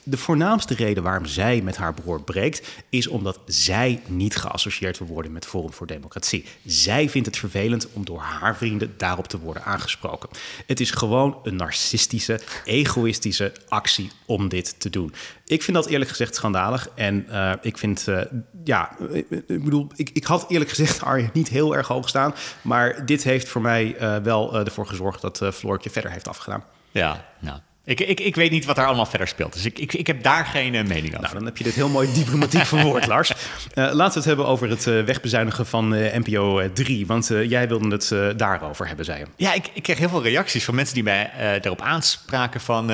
[0.09, 5.09] de voornaamste reden waarom zij met haar broer breekt, is omdat zij niet geassocieerd wil
[5.09, 6.45] worden met Forum voor Democratie.
[6.65, 10.29] Zij vindt het vervelend om door haar vrienden daarop te worden aangesproken.
[10.67, 15.15] Het is gewoon een narcistische, egoïstische actie om dit te doen.
[15.45, 16.89] Ik vind dat eerlijk gezegd schandalig.
[16.95, 18.21] En uh, ik vind, uh,
[18.65, 18.97] ja,
[19.29, 22.35] ik bedoel, ik, ik had eerlijk gezegd haar niet heel erg hoog staan.
[22.63, 26.65] Maar dit heeft voor mij wel ervoor gezorgd dat Floortje verder heeft afgedaan.
[26.91, 29.53] Ja, nou, ik, ik, ik weet niet wat daar allemaal verder speelt.
[29.53, 31.21] Dus ik, ik, ik heb daar geen uh, mening over.
[31.21, 33.31] Nou, dan heb je dit heel mooi diplomatiek verwoord, Lars.
[33.31, 33.35] Uh,
[33.75, 37.07] laten we het hebben over het uh, wegbezuinigen van NPO 3.
[37.07, 39.27] Want jij wilde het daarover hebben, zei je.
[39.37, 41.31] Ja, ik, ik kreeg heel veel reacties van mensen die mij
[41.63, 42.87] erop aanspraken van...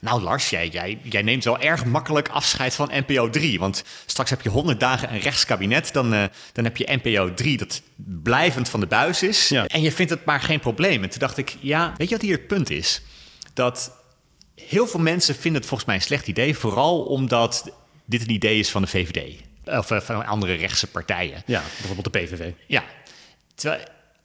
[0.00, 3.58] nou Lars, jij, jij, jij neemt wel erg makkelijk afscheid van NPO 3.
[3.58, 5.92] Want straks heb je 100 dagen een rechtskabinet.
[5.92, 6.10] Dan,
[6.52, 7.82] dan heb je NPO 3 dat
[8.22, 9.48] blijvend van de buis is.
[9.48, 9.66] Ja.
[9.66, 11.02] En je vindt het maar geen probleem.
[11.02, 13.02] En toen dacht ik, ja, weet je wat hier het punt is?
[13.54, 14.02] Dat
[14.54, 16.56] heel veel mensen vinden het volgens mij een slecht idee.
[16.56, 17.72] Vooral omdat
[18.04, 19.40] dit een idee is van de VVD.
[19.64, 21.42] Of eh, van andere rechtse partijen.
[21.46, 22.50] Ja, bijvoorbeeld de PVV.
[22.66, 22.84] Ja.
[23.54, 23.84] Terwijl,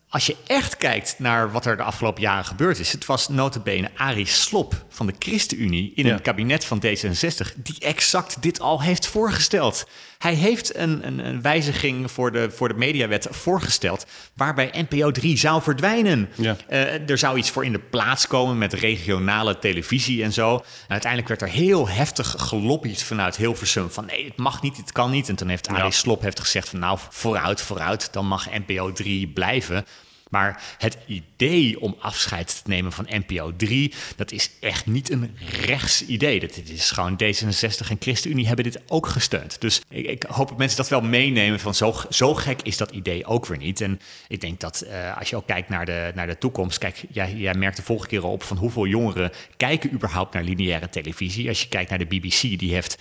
[0.10, 2.92] als je echt kijkt naar wat er de afgelopen jaren gebeurd is...
[2.92, 7.54] het was notabene Arie Slop van de ChristenUnie in een kabinet van D66...
[7.56, 9.88] die exact dit al heeft voorgesteld.
[10.20, 14.06] Hij heeft een, een, een, wijziging voor de, voor de mediawet voorgesteld...
[14.34, 16.30] waarbij NPO 3 zou verdwijnen.
[16.36, 16.56] Ja.
[16.70, 20.56] Uh, er zou iets voor in de plaats komen met regionale televisie en zo.
[20.56, 23.90] En uiteindelijk werd er heel heftig gelobbyd vanuit Hilversum...
[23.90, 25.30] van nee, het mag niet, het kan niet.
[25.30, 28.14] En toen heeft Arie Slop heeft gezegd van nou, vooruit, vooruit...
[28.14, 29.86] dan mag NPO 3 blijven...
[30.30, 35.38] Maar het idee om afscheid te nemen van NPO 3, dat is echt niet een
[35.62, 36.40] rechts idee.
[36.40, 39.62] Dat is gewoon D66 en ChristenUnie hebben dit ook gesteund.
[39.62, 42.92] Dus ik, ik hoop dat mensen dat wel meenemen van zo, zo gek is dat
[42.92, 43.82] idee ook weer niet.
[43.82, 47.04] En ik denk dat uh, als je ook kijkt naar de, naar de toekomst, kijk,
[47.10, 50.90] jij, jij merkt de vorige keer al op van hoeveel jongeren kijken überhaupt naar lineaire
[50.90, 51.48] televisie.
[51.48, 52.98] Als je kijkt naar de BBC, die heeft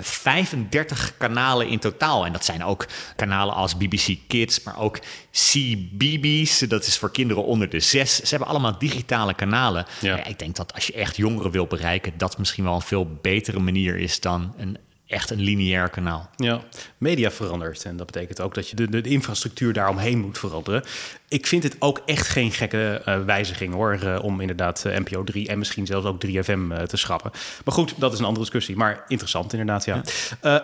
[0.00, 2.26] 35 eh, kanalen in totaal.
[2.26, 4.98] En dat zijn ook kanalen als BBC Kids, maar ook
[5.32, 6.58] CBBS.
[6.58, 8.16] Dat is voor kinderen onder de zes.
[8.16, 9.86] Ze hebben allemaal digitale kanalen.
[10.00, 10.24] Ja.
[10.24, 13.58] ik denk dat als je echt jongeren wil bereiken, dat misschien wel een veel betere
[13.58, 14.78] manier is dan een
[15.10, 16.30] echt een lineair kanaal.
[16.36, 16.60] Ja,
[16.98, 17.84] media verandert.
[17.84, 20.82] En dat betekent ook dat je de, de infrastructuur daaromheen moet veranderen
[21.30, 23.98] ik vind het ook echt geen gekke uh, wijziging hoor.
[24.04, 27.30] Uh, om inderdaad uh, NPO 3 en misschien zelfs ook 3FM te schrappen.
[27.64, 28.76] Maar goed, dat is een andere discussie.
[28.76, 30.02] Maar interessant inderdaad, ja.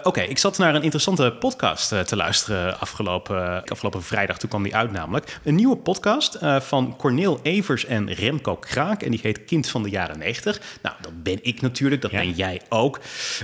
[0.02, 4.38] Oké, ik zat naar een interessante podcast te luisteren afgelopen, afgelopen vrijdag.
[4.38, 5.38] Toen kwam die uit namelijk.
[5.44, 9.02] Een nieuwe podcast van Corneel Evers en Remco Kraak.
[9.02, 10.60] En die heet Kind van de jaren 90.
[10.82, 12.02] Nou, dat ben ik natuurlijk.
[12.02, 13.00] Dat ben jij ook.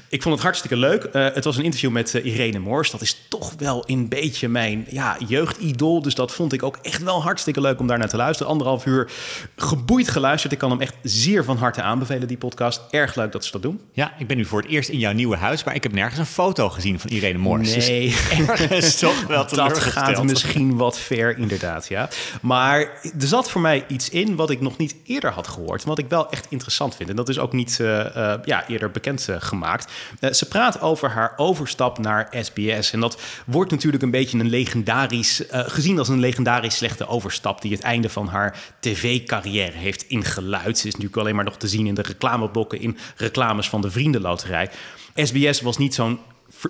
[0.08, 1.08] Ik vond het hartstikke leuk.
[1.12, 2.90] het was een interview met Irene Moors.
[2.90, 6.02] Dat is toch wel een beetje mijn ja, jeugdidool.
[6.02, 8.53] Dus dat vond ik ook echt wel wel hartstikke leuk om daar naar te luisteren.
[8.53, 9.11] Anderhalf uur
[9.57, 10.53] geboeid geluisterd.
[10.53, 12.81] Ik kan hem echt zeer van harte aanbevelen, die podcast.
[12.90, 13.81] Erg leuk dat ze dat doen.
[13.92, 16.18] Ja, ik ben nu voor het eerst in jouw nieuwe huis, maar ik heb nergens
[16.18, 17.77] een foto gezien van Irene Moors.
[17.77, 22.09] Nee, dus ergens toch wel dat gaat misschien wat ver, inderdaad, ja.
[22.40, 22.81] Maar
[23.20, 25.85] er zat voor mij iets in wat ik nog niet eerder had gehoord.
[25.85, 27.09] Wat ik wel echt interessant vind.
[27.09, 29.92] En dat is ook niet uh, uh, ja, eerder bekend uh, gemaakt.
[30.31, 32.92] ze praat over haar overstap naar SBS.
[32.92, 37.60] En dat wordt natuurlijk een beetje een legendarisch, gezien als een legendarisch slechte overstap.
[37.62, 40.78] die het einde van haar tv-carrière heeft ingeluid.
[40.78, 43.90] Ze is natuurlijk alleen maar nog te zien in de reclameblokken, in reclames van de
[43.90, 44.70] Vriendenloterij.
[45.14, 46.18] SBS was niet zo'n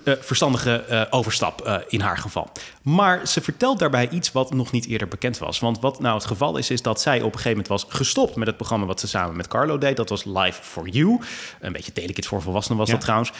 [0.03, 2.51] uh, verstandige uh, overstap uh, in haar geval.
[2.81, 5.59] Maar ze vertelt daarbij iets wat nog niet eerder bekend was.
[5.59, 8.35] Want wat nou het geval is, is dat zij op een gegeven moment was gestopt
[8.35, 9.97] met het programma wat ze samen met Carlo deed.
[9.97, 11.19] Dat was Live for You.
[11.59, 12.93] Een beetje telekids voor volwassenen was ja.
[12.93, 13.31] dat trouwens.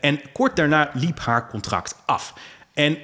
[0.00, 2.34] en kort daarna liep haar contract af.
[2.72, 2.98] En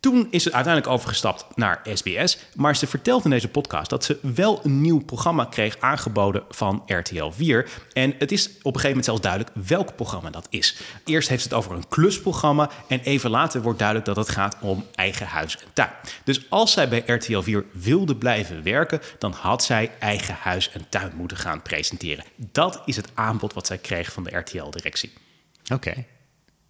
[0.00, 2.38] toen is ze uiteindelijk overgestapt naar SBS.
[2.54, 6.82] Maar ze vertelt in deze podcast dat ze wel een nieuw programma kreeg aangeboden van
[6.86, 7.68] RTL 4.
[7.92, 10.80] En het is op een gegeven moment zelfs duidelijk welk programma dat is.
[11.04, 12.70] Eerst heeft het over een klusprogramma.
[12.88, 15.90] En even later wordt duidelijk dat het gaat om eigen huis en tuin.
[16.24, 20.88] Dus als zij bij RTL 4 wilde blijven werken, dan had zij eigen huis en
[20.88, 22.24] tuin moeten gaan presenteren.
[22.36, 25.12] Dat is het aanbod wat zij kreeg van de RTL-directie.
[25.72, 26.04] Oké.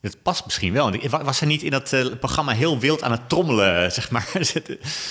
[0.01, 0.93] Het past misschien wel.
[1.09, 4.29] Was ze niet in dat uh, programma heel wild aan het trommelen, zeg maar?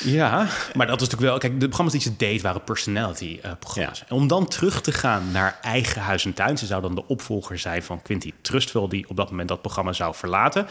[0.03, 1.37] ja, maar dat is natuurlijk wel...
[1.37, 4.03] Kijk, de programma's die ze deed waren personality-programma's.
[4.03, 6.57] Uh, om dan terug te gaan naar eigen huis en tuin...
[6.57, 8.87] ze zou dan de opvolger zijn van Quinty Trustwell...
[8.87, 10.67] die op dat moment dat programma zou verlaten.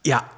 [0.00, 0.28] Ja,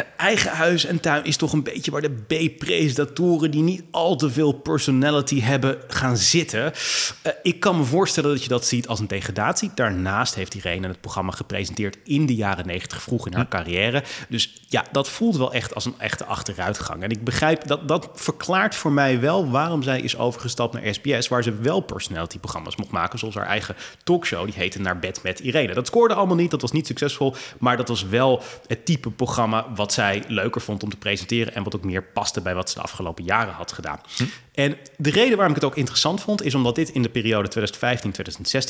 [0.00, 4.30] eigen huis en tuin is toch een beetje waar de B-presentatoren die niet al te
[4.30, 6.62] veel personality hebben gaan zitten.
[6.62, 9.70] Uh, ik kan me voorstellen dat je dat ziet als een degradatie.
[9.74, 14.02] Daarnaast heeft Irene het programma gepresenteerd in de jaren 90 vroeg in haar carrière.
[14.28, 17.02] Dus ja, dat voelt wel echt als een echte achteruitgang.
[17.02, 21.28] En ik begrijp dat dat verklaart voor mij wel waarom zij is overgestapt naar SBS,
[21.28, 24.44] waar ze wel personality programma's mocht maken, zoals haar eigen talkshow.
[24.44, 25.74] Die heette Naar bed met Irene.
[25.74, 29.66] Dat scoorde allemaal niet, dat was niet succesvol, maar dat was wel het type programma
[29.74, 32.74] wat zij leuker vond om te presenteren en wat ook meer paste bij wat ze
[32.74, 34.00] de afgelopen jaren had gedaan.
[34.16, 34.24] Hm.
[34.54, 37.70] En de reden waarom ik het ook interessant vond, is omdat dit in de periode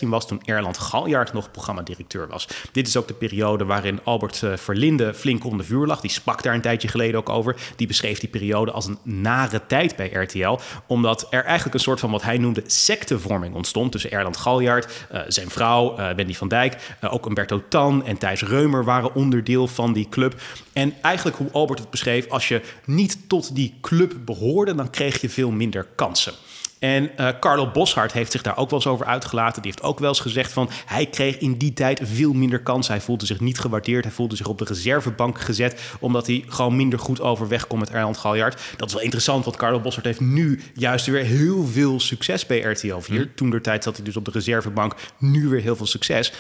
[0.05, 2.49] 2015-2016 was, toen Erland Galjaard nog programmadirecteur was.
[2.73, 6.01] Dit is ook de periode waarin Albert uh, Verlinde flink onder vuur lag.
[6.01, 7.57] Die sprak daar een tijdje geleden ook over.
[7.77, 12.01] Die beschreef die periode als een nare tijd bij RTL, omdat er eigenlijk een soort
[12.01, 16.49] van wat hij noemde sectevorming ontstond tussen Erland Galjaard, uh, zijn vrouw uh, Wendy van
[16.49, 20.41] Dijk, ook Umberto Tan en Thijs Reumer waren onderdeel van die club.
[20.73, 25.21] En eigenlijk hoe Albert het beschreef, als je niet tot die club behoorde, dan kreeg
[25.21, 26.33] je veel minder kansen.
[26.83, 29.63] En uh, Carlo Boshart heeft zich daar ook wel eens over uitgelaten.
[29.63, 32.93] Die heeft ook wel eens gezegd van hij kreeg in die tijd veel minder kansen.
[32.93, 34.05] Hij voelde zich niet gewaardeerd.
[34.05, 35.81] Hij voelde zich op de reservebank gezet.
[36.01, 38.61] Omdat hij gewoon minder goed overweg kon met Erland Galjaard.
[38.77, 42.61] Dat is wel interessant, want Carlo Boshart heeft nu juist weer heel veel succes bij
[42.61, 43.21] RTL 4.
[43.21, 43.27] Hm.
[43.35, 44.95] Toen der tijd zat hij dus op de reservebank.
[45.19, 46.33] Nu weer heel veel succes.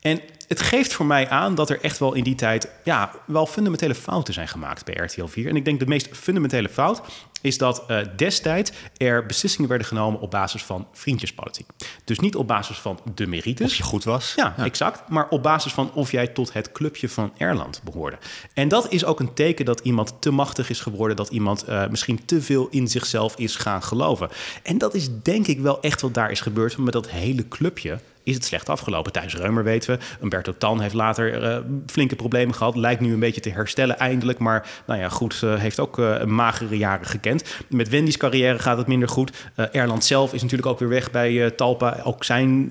[0.00, 3.46] En het geeft voor mij aan dat er echt wel in die tijd ja, wel
[3.46, 5.48] fundamentele fouten zijn gemaakt bij RTL 4.
[5.48, 7.02] En ik denk de meest fundamentele fout
[7.44, 11.66] is dat uh, destijds er beslissingen werden genomen op basis van vriendjespolitiek.
[12.04, 13.70] Dus niet op basis van de merites.
[13.70, 14.32] Of je goed was.
[14.36, 15.08] Ja, exact.
[15.08, 18.18] Maar op basis van of jij tot het clubje van Erland behoorde.
[18.54, 21.16] En dat is ook een teken dat iemand te machtig is geworden.
[21.16, 24.28] Dat iemand uh, misschien te veel in zichzelf is gaan geloven.
[24.62, 27.98] En dat is denk ik wel echt wat daar is gebeurd met dat hele clubje
[28.24, 29.12] is het slecht afgelopen.
[29.12, 30.04] Thijs Reumer weten we.
[30.22, 32.76] Umberto Tan heeft later uh, flinke problemen gehad.
[32.76, 34.38] Lijkt nu een beetje te herstellen eindelijk.
[34.38, 37.44] Maar nou ja, goed, uh, heeft ook uh, magere jaren gekend.
[37.68, 39.32] Met Wendy's carrière gaat het minder goed.
[39.72, 42.00] Erland zelf is natuurlijk ook weer weg bij Talpa.
[42.04, 42.68] Ook zijn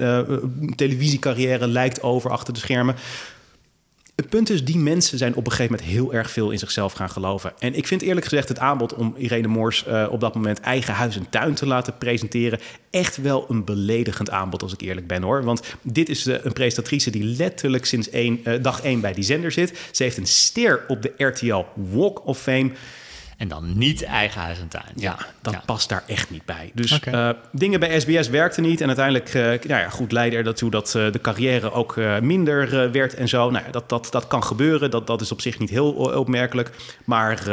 [0.75, 2.95] televisiecarrière lijkt over achter de schermen.
[4.15, 6.93] Het punt is, die mensen zijn op een gegeven moment heel erg veel in zichzelf
[6.93, 7.53] gaan geloven.
[7.59, 10.93] En ik vind eerlijk gezegd het aanbod om Irene Moors uh, op dat moment eigen
[10.93, 15.21] huis en tuin te laten presenteren echt wel een beledigend aanbod, als ik eerlijk ben
[15.21, 15.43] hoor.
[15.43, 19.23] Want dit is uh, een presentatrice die letterlijk sinds één, uh, dag één bij die
[19.23, 19.79] zender zit.
[19.91, 22.71] Ze heeft een ster op de RTL Walk of Fame.
[23.43, 24.91] En dan niet eigen huis en tuin.
[24.95, 25.61] Ja, dat ja.
[25.65, 26.71] past daar echt niet bij.
[26.73, 27.29] Dus okay.
[27.29, 28.81] uh, dingen bij SBS werkten niet.
[28.81, 32.91] En uiteindelijk uh, nou ja, goed, leidde er daartoe dat uh, de carrière ook minder
[32.91, 33.49] werd en zo.
[33.49, 34.91] Nou, dat, dat, dat kan gebeuren.
[34.91, 36.71] Dat, dat is op zich niet heel opmerkelijk.
[37.05, 37.43] Maar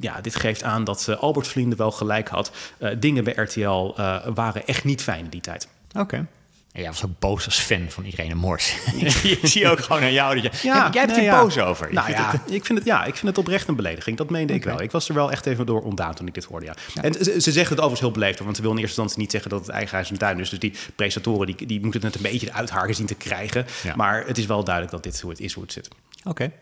[0.00, 2.52] ja, dit geeft aan dat Albert Vliende wel gelijk had.
[2.98, 3.94] dingen bij RTL
[4.34, 5.68] waren echt niet fijn in die tijd.
[5.88, 6.00] Oké.
[6.00, 6.26] Okay.
[6.72, 8.74] En jij was ook boos als fan van Irene Mors.
[9.22, 10.68] ik zie ook gewoon aan jou dat je...
[10.68, 11.92] Ja, jij hebt nee, er boos over.
[11.92, 14.16] Nou, ja, het, ik, vind het, ja, ik vind het oprecht een belediging.
[14.16, 14.56] Dat meende okay.
[14.56, 14.82] ik wel.
[14.82, 16.74] Ik was er wel echt even door ontdaan toen ik dit hoorde, ja.
[16.94, 17.02] ja.
[17.02, 18.38] En ze, ze zegt het overigens heel beleefd.
[18.38, 20.50] Want ze wil in eerste instantie niet zeggen dat het eigen huis en tuin is.
[20.50, 23.66] Dus die presentatoren die, die moeten het een beetje uit haar gezien te krijgen.
[23.96, 25.88] Maar het is wel duidelijk dat dit hoe het is, hoe het zit.
[26.24, 26.28] Oké.
[26.28, 26.52] Okay.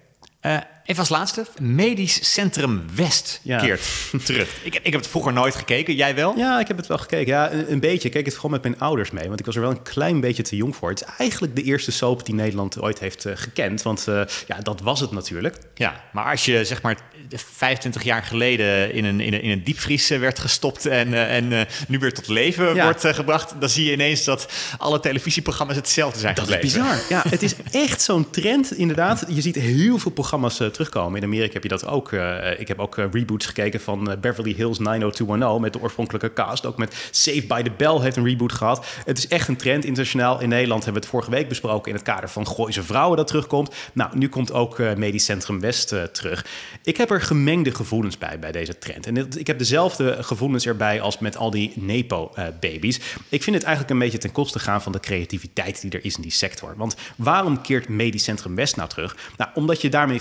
[0.56, 3.58] Uh, Even als laatste, Medisch Centrum West Ja.
[3.60, 3.88] keert
[4.24, 4.48] terug.
[4.62, 6.36] Ik, ik heb het vroeger nooit gekeken, jij wel?
[6.36, 7.26] Ja, ik heb het wel gekeken.
[7.32, 8.08] Ja, een, een beetje.
[8.08, 10.20] Ik keek het vooral met mijn ouders mee, want ik was er wel een klein
[10.20, 10.88] beetje te jong voor.
[10.90, 14.58] Het is eigenlijk de eerste soap die Nederland ooit heeft eh, gekend, want eh, ja,
[14.62, 15.56] dat was het natuurlijk.
[15.74, 16.96] Ja, maar als je zeg maar
[17.34, 21.66] 25 jaar geleden in een, in een, in een diepvries eh, werd gestopt en, en
[21.88, 22.84] nu weer tot leven Ja.
[22.84, 24.48] wordt gebracht, dan zie je ineens dat
[24.78, 26.80] alle televisieprogramma's hetzelfde zijn Dat is gebleven.
[26.82, 26.98] bizar.
[27.08, 27.54] Ja, het is
[27.86, 29.24] echt zo'n trend, inderdaad.
[29.28, 31.20] Je ziet heel veel programma's terugkomen.
[31.20, 32.12] In Amerika heb je dat ook.
[32.12, 36.32] Eh, ik heb ook eh, reboots gekeken van eh, Beverly Hills 90210 met de oorspronkelijke
[36.32, 36.66] cast.
[36.66, 38.86] Ook met Saved by the Bell heeft een reboot gehad.
[39.04, 40.40] Het is echt een trend internationaal.
[40.40, 43.26] In Nederland hebben we het vorige week besproken in het kader van Gooise Vrouwen dat
[43.26, 43.74] terugkomt.
[43.92, 46.46] Nou, nu komt ook Medisch Centrum West terug.
[46.82, 49.06] Ik heb er gemengde gevoelens bij, bij deze trend.
[49.06, 53.00] En ik heb dezelfde gevoelens erbij als met al die Nepo-babies.
[53.28, 56.16] ik vind het eigenlijk een beetje ten koste gaan van de creativiteit die er is
[56.16, 56.74] in die sector.
[56.76, 59.16] Want waarom keert Medisch Centrum West nou terug?
[59.36, 60.20] Nou, omdat je daarmee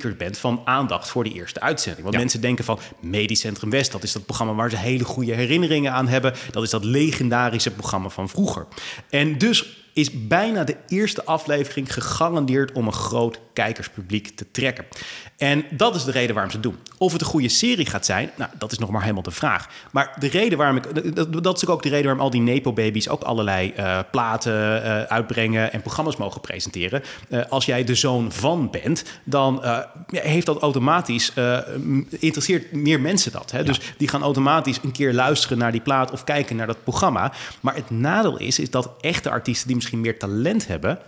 [0.00, 2.02] verzekerd bent van aandacht voor die eerste uitzending.
[2.02, 2.20] Want Ja.
[2.20, 5.92] mensen denken van Medisch Centrum West, dat is dat programma waar ze hele goede herinneringen
[5.92, 6.34] aan hebben.
[6.50, 8.66] Dat is dat legendarische programma van vroeger.
[9.10, 14.84] En dus is bijna de eerste aflevering gegarandeerd om een groot kijkerspubliek te trekken.
[15.36, 16.78] En dat is de reden waarom ze het doen.
[16.98, 19.68] Of het een goede serie gaat zijn, nou, dat is nog maar helemaal de vraag.
[19.90, 21.14] Maar de reden waarom ik.
[21.14, 25.02] Dat, dat is ook de reden waarom al die Nepo-babies ook allerlei eh, platen eh,
[25.02, 27.02] uitbrengen en programma's mogen presenteren.
[27.28, 29.64] Eh, als jij de zoon van bent, dan
[30.06, 31.32] heeft dat automatisch.
[32.18, 33.50] interesseert meer mensen dat.
[33.50, 33.64] Hè?
[33.64, 37.32] Dus die gaan automatisch een keer luisteren naar die plaat of kijken naar dat programma.
[37.60, 40.98] Maar het nadeel is, is dat echte artiesten die misschien meer talent hebben,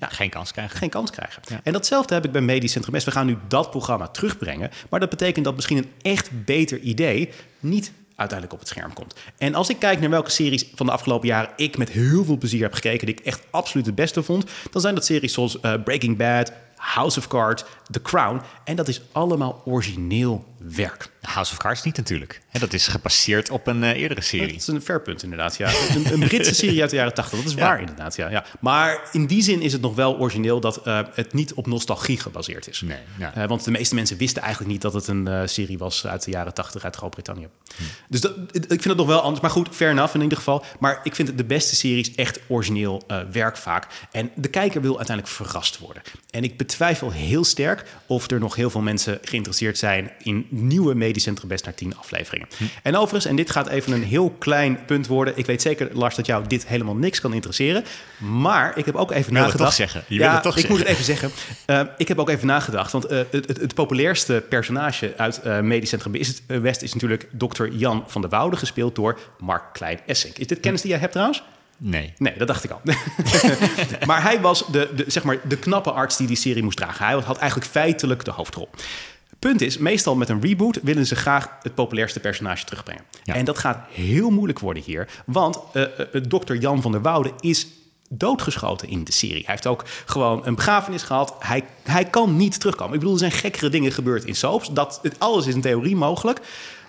[0.00, 0.78] Ja, geen kans krijgen.
[0.78, 1.42] geen kans krijgen.
[1.62, 2.94] En datzelfde heb ik bij Medisch Centrum.
[3.04, 4.70] We gaan nu dat programma terugbrengen.
[4.90, 9.14] Maar dat betekent dat misschien een echt beter idee niet uiteindelijk op het scherm komt.
[9.38, 12.38] En als ik kijk naar welke series van de afgelopen jaren ik met heel veel
[12.38, 15.60] plezier heb gekeken, die ik echt absoluut het beste vond, dan zijn dat series zoals
[15.60, 18.40] eh, Breaking Bad, House of Cards, The Crown.
[18.64, 21.10] En dat is allemaal origineel werk.
[21.38, 22.40] House of Cards niet natuurlijk.
[22.52, 24.54] Dat is gebaseerd op een eh, eerdere Dat serie.
[24.54, 25.56] is een fair punt, inderdaad.
[25.56, 25.70] Ja.
[25.94, 27.38] Een, een Britse serie uit de jaren 80.
[27.38, 27.60] Dat is Ja.
[27.60, 28.16] waar, inderdaad.
[28.16, 28.44] Ja, ja.
[28.60, 32.18] Maar in die zin is het nog wel origineel dat eh, het niet op nostalgie
[32.20, 32.80] gebaseerd is.
[32.80, 33.34] Nee, ja.
[33.34, 36.30] Eh, want de meeste mensen wisten eigenlijk niet dat het een serie was uit de
[36.30, 37.48] jaren 80 uit Groot-Brittannië.
[38.08, 39.40] Dus dat, ik vind het nog wel anders.
[39.42, 40.64] Maar goed, fair enough in ieder geval.
[40.78, 43.86] Maar ik vind de beste series echt origineel werk vaak.
[44.12, 46.02] En de kijker wil uiteindelijk verrast worden.
[46.30, 50.94] En ik betwijfel heel sterk of er nog heel veel mensen geïnteresseerd zijn in nieuwe
[50.94, 52.48] Medisch Centrum Best naar 10 afleveringen.
[52.82, 55.36] En overigens, en dit gaat even een heel klein punt worden.
[55.36, 57.84] Ik weet zeker, Lars, dat jou dit helemaal niks kan interesseren.
[58.18, 59.74] Maar ik heb ook even nagedacht.
[59.74, 60.04] zeggen.
[60.08, 61.30] Je ja, wil toch ik moet het even zeggen.
[61.66, 62.92] Eh, ik heb ook even nagedacht.
[62.92, 66.92] Want eh, het, het, het populairste personage uit eh Medisch Centrum is het, West is
[66.92, 70.38] natuurlijk dokter Jan van der Woude, gespeeld door Mark Klein-Essink.
[70.38, 71.42] Is dit kennis die jij hebt trouwens?
[71.80, 72.12] Nee.
[72.16, 72.80] Nee, dat dacht ik al.
[74.06, 77.06] maar hij was de, de, zeg maar, de knappe arts die die serie moest dragen.
[77.06, 78.68] Hij had eigenlijk feitelijk de hoofdrol.
[79.38, 83.02] Punt is, meestal met een reboot willen ze graag het populairste personage terugbrengen.
[83.24, 83.34] Ja.
[83.34, 85.08] En dat gaat heel moeilijk worden hier.
[85.26, 85.84] Want eh,
[86.28, 87.66] dokter Jan van der Woude is
[88.08, 89.42] doodgeschoten in de serie.
[89.44, 91.34] Hij heeft ook gewoon een begrafenis gehad.
[91.38, 92.94] Hij, hij kan niet terugkomen.
[92.94, 94.68] Ik bedoel, er zijn gekkere dingen gebeurd in soaps.
[94.72, 96.40] Dat, het, alles is in theorie mogelijk.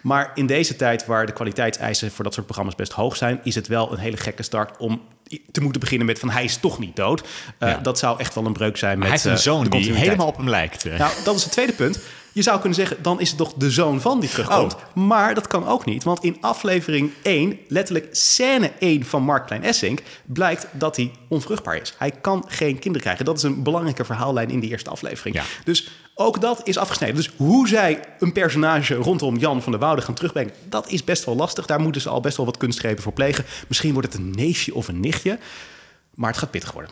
[0.01, 3.39] Maar in deze tijd waar de kwaliteitseisen voor dat soort programma's best hoog zijn...
[3.43, 5.01] is het wel een hele gekke start om
[5.51, 7.27] te moeten beginnen met van hij is toch niet dood.
[7.57, 7.77] Eh, Ja.
[7.77, 9.93] Dat zou echt wel een breuk zijn Maar met hij heeft een eh, zoon die
[9.93, 10.83] helemaal op hem lijkt.
[10.83, 11.99] Nou, dat is het tweede punt.
[12.39, 14.75] Je zou kunnen zeggen, dan is het toch de zoon van die terugkomt.
[14.75, 14.81] Oh.
[14.93, 19.63] Maar dat kan ook niet, want in aflevering 1, letterlijk scène 1 van Mark Klein
[19.63, 21.95] Essink, blijkt dat hij onvruchtbaar is.
[21.97, 23.25] Hij kan geen kinderen krijgen.
[23.25, 25.35] Dat is een belangrijke verhaallijn in de eerste aflevering.
[25.35, 25.43] Ja.
[25.63, 27.15] Dus ook dat is afgesneden.
[27.15, 31.25] Dus hoe zij een personage rondom Jan van der Woude gaan terugbrengen, dat is best
[31.25, 31.65] wel lastig.
[31.65, 33.45] Daar moeten ze al best wel wat kunstgrepen voor plegen.
[33.67, 35.39] Misschien wordt het een neefje of een nichtje,
[36.15, 36.91] maar het gaat pittig worden.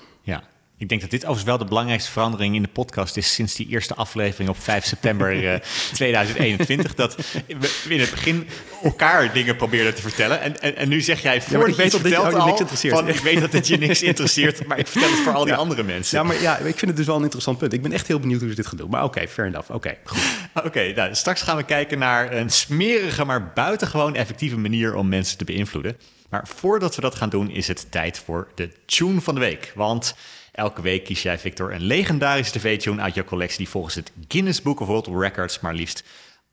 [0.78, 0.84] Ja.
[0.84, 3.68] Ik denk dat dit overigens wel de belangrijkste verandering in de podcast is sinds die
[3.68, 5.60] eerste aflevering op 5 september eh,
[5.94, 6.96] 2021.
[6.96, 7.16] Dat
[7.86, 8.48] we in het begin
[8.84, 10.42] elkaar dingen probeerden te vertellen.
[10.42, 12.60] En, en, en nu zeg jij, voor maar ik je weet dat dit jou niks
[12.60, 12.94] interesseert.
[12.94, 15.54] van, ik weet dat het je niks interesseert, maar ik vertel het voor al die
[15.54, 15.60] Ja.
[15.60, 16.18] andere mensen.
[16.18, 17.74] Ja, maar ja, ik vind het dus wel een interessant punt.
[17.74, 18.90] Ik ben echt heel benieuwd hoe ze dit gaan doen.
[18.90, 19.72] Maar oké, fair enough.
[19.72, 20.20] Oké, goed.
[20.66, 25.38] Oké, nou, straks gaan we kijken naar een smerige, maar buitengewoon effectieve manier om mensen
[25.38, 25.98] te beïnvloeden.
[26.30, 29.72] Maar voordat we dat gaan doen, is het tijd voor de tune van de week.
[29.76, 30.16] Want
[30.58, 34.62] elke week kies jij, Victor, een legendarische tv-tune uit jouw collectie die volgens het Guinness
[34.62, 36.04] Book of World Records maar liefst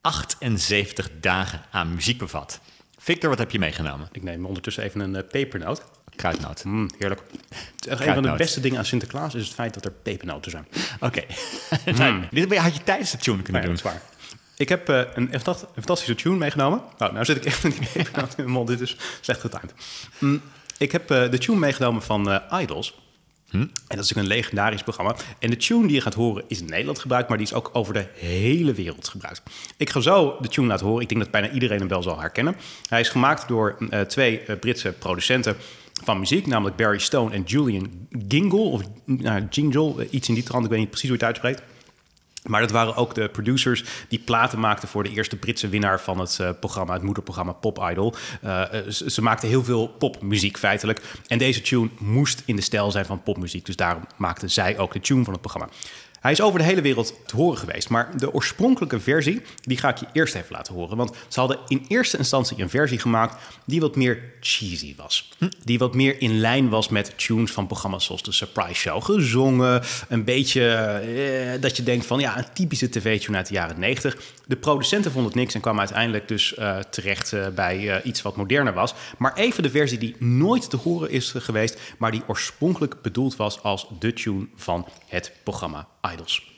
[0.00, 2.60] 78 dagen aan muziek bevat.
[2.98, 4.08] Victor, wat heb je meegenomen?
[4.12, 5.82] Ik neem ondertussen even een eh, pepernoot.
[6.16, 6.64] Kruidnoot.
[6.64, 7.22] Mm, heerlijk.
[7.88, 10.66] Een van de beste dingen aan Sinterklaas is het feit dat er pepernoten zijn.
[11.00, 11.22] Oké.
[11.98, 13.82] Nou, dit had je tijdens de tune kunnen Nee, doen.
[13.82, 14.02] dat is waar.
[14.56, 15.30] Ik heb eh, een,
[15.74, 16.82] fantastische tune meegenomen.
[16.98, 18.68] Nou, nou zit ik echt met die pepernoot in mijn mond.
[18.68, 19.74] Dit is slecht getimed.
[20.18, 20.42] Mm,
[20.78, 22.38] ik heb eh, de tune meegenomen van eh,
[23.54, 23.72] Idols.
[23.88, 25.16] En dat is natuurlijk een legendarisch programma.
[25.38, 27.70] En de tune die je gaat horen is in Nederland gebruikt, maar die is ook
[27.72, 29.42] over de hele wereld gebruikt.
[29.76, 31.02] Ik ga zo de tune laten horen.
[31.02, 32.56] Ik denk dat bijna iedereen hem wel zal herkennen.
[32.88, 35.56] Hij is gemaakt door uh, twee uh, Britse producenten
[36.04, 39.36] van muziek, namelijk Barry Stone en Julian Gingle, of uh,
[40.10, 41.62] iets in die trant, ik weet niet precies hoe het uitspreekt.
[42.44, 46.18] Maar dat waren ook de producers die platen maakten voor de eerste Britse winnaar van
[46.18, 48.14] het uh, programma, het moederprogramma Pop Idol.
[48.44, 51.02] Uh, ze, ze, maakten heel veel popmuziek feitelijk.
[51.26, 53.66] En deze tune moest in de stijl zijn van popmuziek.
[53.66, 55.68] Dus daarom maakten zij ook de tune van het programma.
[56.24, 57.88] Hij is over de hele wereld te horen geweest.
[57.88, 60.96] Maar de oorspronkelijke versie, die ga ik je eerst even laten horen.
[60.96, 65.30] Want ze hadden in eerste instantie een versie gemaakt die wat meer cheesy was.
[65.38, 65.48] Hm?
[65.64, 69.02] Die wat meer in lijn was met tunes van programma's zoals de Surprise Show.
[69.02, 73.80] Gezongen, een beetje eh, dat je denkt van ja, een typische tv-tune uit de jaren
[73.80, 74.16] 90.
[74.46, 78.22] De producenten vonden het niks en kwamen uiteindelijk dus uh, terecht uh, bij uh, iets
[78.22, 78.94] wat moderner was.
[79.18, 83.62] Maar even de versie die nooit te horen is geweest, maar die oorspronkelijk bedoeld was
[83.62, 86.52] als de tune van het programma Idols.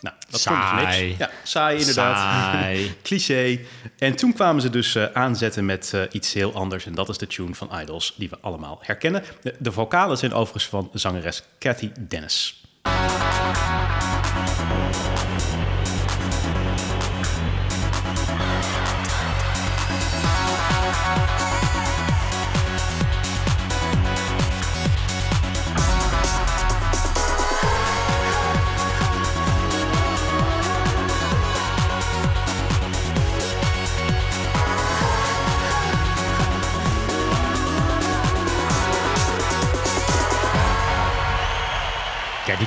[0.00, 1.18] Nou, dat vond dus niks.
[1.18, 2.16] Ja, saai inderdaad.
[2.16, 2.94] Saai.
[3.02, 3.58] Cliché.
[3.98, 6.86] En toen kwamen ze dus uh, aanzetten met uh, iets heel anders.
[6.86, 9.22] En dat is de tune van Idols, die we allemaal herkennen.
[9.42, 12.64] De, de vocalen zijn overigens van zangeres Cathy Dennis.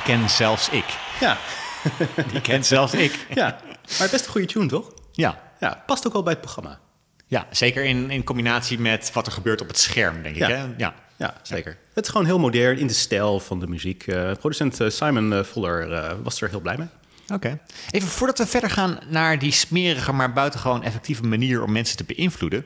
[0.09, 0.85] Ken zelfs ik.
[1.19, 1.37] Ja.
[2.31, 3.25] Die kent zelfs ik.
[3.33, 3.59] Ja,
[3.99, 4.93] maar best een goede tune, toch?
[5.11, 5.41] Ja.
[5.59, 6.79] Ja, past ook wel bij het programma.
[7.27, 10.47] Ja, zeker in, in combinatie met wat er gebeurt op het scherm, denk ja.
[10.47, 10.55] ik.
[10.55, 10.65] Hè?
[10.77, 10.93] Ja.
[11.17, 11.77] Ja, zeker.
[11.93, 14.07] Het is gewoon heel modern in de stijl van de muziek.
[14.07, 16.87] Uh, producent uh, Simon uh, Voller was er heel blij mee.
[17.23, 17.33] Oké.
[17.33, 17.59] Okay.
[17.89, 22.03] Even voordat we verder gaan naar die smerige, maar buitengewoon effectieve manier om mensen te
[22.03, 22.65] beïnvloeden.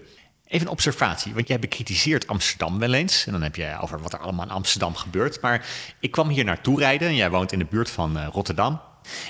[0.53, 3.25] Even een observatie, want jij bekritiseert Amsterdam wel eens.
[3.25, 5.41] En dan heb je over wat er allemaal in Amsterdam gebeurt.
[5.41, 5.67] Maar
[5.99, 8.81] ik kwam hier naartoe rijden en jij woont in de buurt van uh, Rotterdam.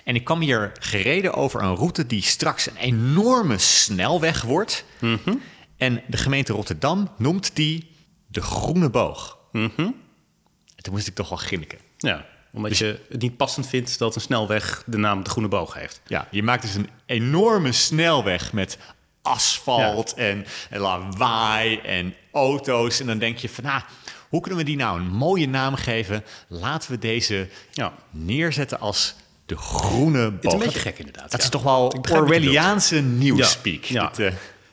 [0.03, 4.85] En ik kwam hier gereden over een route die straks een enorme snelweg wordt.
[4.99, 5.35] Mhm.
[5.77, 7.95] En de gemeente Rotterdam noemt die
[8.27, 9.37] de Groene Boog.
[9.51, 9.95] Mm-hmm.
[10.75, 11.79] En toen moest ik toch wel grinniken.
[11.97, 15.49] Ja, omdat dus, je het niet passend vindt dat een snelweg de naam de Groene
[15.49, 16.01] Boog heeft.
[16.07, 18.77] Ja, je maakt dus een enorme snelweg met
[19.23, 20.23] asfalt ja.
[20.23, 22.99] en, en lawaai en auto's.
[22.99, 23.81] En dan denk je van, nou,
[24.29, 26.23] hoe kunnen we die nou een mooie naam geven?
[26.47, 27.93] Laten we deze ja.
[28.09, 29.15] neerzetten als
[29.45, 30.41] de groene boog.
[30.41, 31.31] Het is een beetje gek inderdaad.
[31.31, 31.45] Dat ja.
[31.45, 33.83] is toch wel Orwelliaanse nieuwspeak.
[33.83, 34.07] Ja.
[34.07, 34.31] Dit, uh,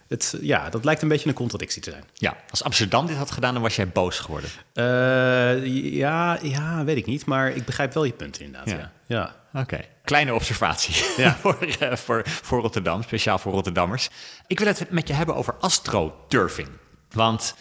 [0.08, 2.04] het, ja, dat lijkt een beetje een contradictie te zijn.
[2.14, 4.50] Ja, als Amsterdam dit had gedaan, dan was jij boos geworden.
[4.74, 7.26] Uh, ja, ja, weet ik niet.
[7.26, 8.70] Maar ik begrijp wel je punt inderdaad.
[8.70, 8.92] Ja.
[9.06, 9.39] ja.
[9.52, 9.88] Oké, okay.
[10.04, 11.36] kleine observatie ja.
[11.40, 14.08] voor, uh, voor, voor Rotterdam, speciaal voor Rotterdammers.
[14.46, 16.68] Ik wil het met je hebben over astroturfing.
[17.10, 17.54] Want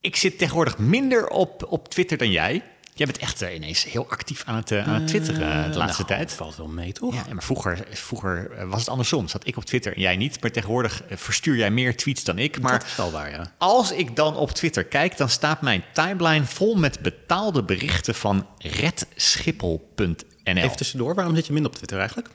[0.00, 2.62] ik zit tegenwoordig minder op, op Twitter dan jij.
[2.94, 6.02] Jij bent echt uh, ineens heel actief aan het, uh, aan het twitteren de laatste
[6.02, 6.32] nou, tijd.
[6.32, 7.14] valt wel mee, toch?
[7.14, 9.28] Ja, maar vroeger, vroeger was het andersom.
[9.28, 10.40] Zat ik op Twitter en jij niet.
[10.40, 12.60] Maar tegenwoordig verstuur jij meer tweets dan ik.
[12.60, 13.52] Maar dat is wel waar, ja.
[13.58, 18.46] als ik dan op Twitter kijk, dan staat mijn timeline vol met betaalde berichten van
[18.58, 20.27] redschiphol.nl.
[20.56, 22.28] Even tussendoor, waarom zit je minder op Twitter eigenlijk?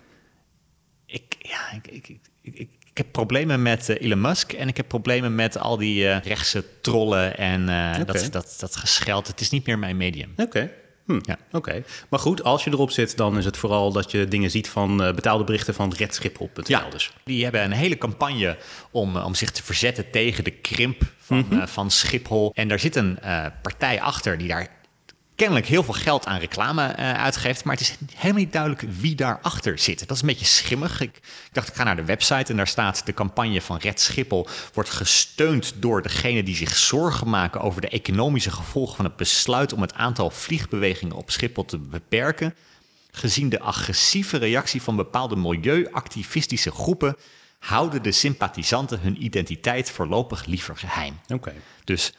[1.05, 4.77] Ik, ja, ik, ik, ik, ik, ik heb problemen met uh, Elon Musk en ik
[4.77, 7.67] heb problemen met al die uh, rechtse trollen en uh,
[8.01, 8.05] okay.
[8.05, 9.27] dat, dat, dat gescheld.
[9.27, 10.31] Het is niet meer mijn medium.
[10.31, 10.41] Oké.
[10.41, 10.71] Okay.
[11.05, 11.37] Hm, ja.
[11.47, 11.83] Oké, okay.
[12.09, 14.97] maar goed, als je erop zit, dan is het vooral dat je dingen ziet van
[14.97, 16.63] betaalde berichten van redschiphol.nl.
[16.67, 17.11] Ja, dus.
[17.23, 18.57] die hebben een hele campagne
[18.91, 21.59] om, om zich te verzetten tegen de krimp van, mm -hmm.
[21.59, 22.51] uh, van Schiphol.
[22.53, 23.19] En daar zit een
[23.61, 24.67] partij achter die daar
[25.35, 27.63] kennelijk heel veel geld aan reclame uh, uitgeeft.
[27.63, 29.99] Maar het is helemaal niet duidelijk wie daarachter zit.
[29.99, 31.01] Dat is een beetje schimmig.
[31.01, 33.05] Ik, ik, dacht, ik ga naar de website en daar staat...
[33.05, 36.45] de campagne van Red Schiphol wordt gesteund door degenen...
[36.45, 39.73] die zich zorgen maken over de economische gevolgen van het besluit...
[39.73, 42.55] om het aantal vliegbewegingen op Schiphol te beperken.
[43.11, 47.15] Gezien de agressieve reactie van bepaalde milieuactivistische groepen...
[47.59, 51.19] houden de sympathisanten hun identiteit voorlopig liever geheim.
[51.27, 51.53] Oké.
[51.83, 52.13] Dus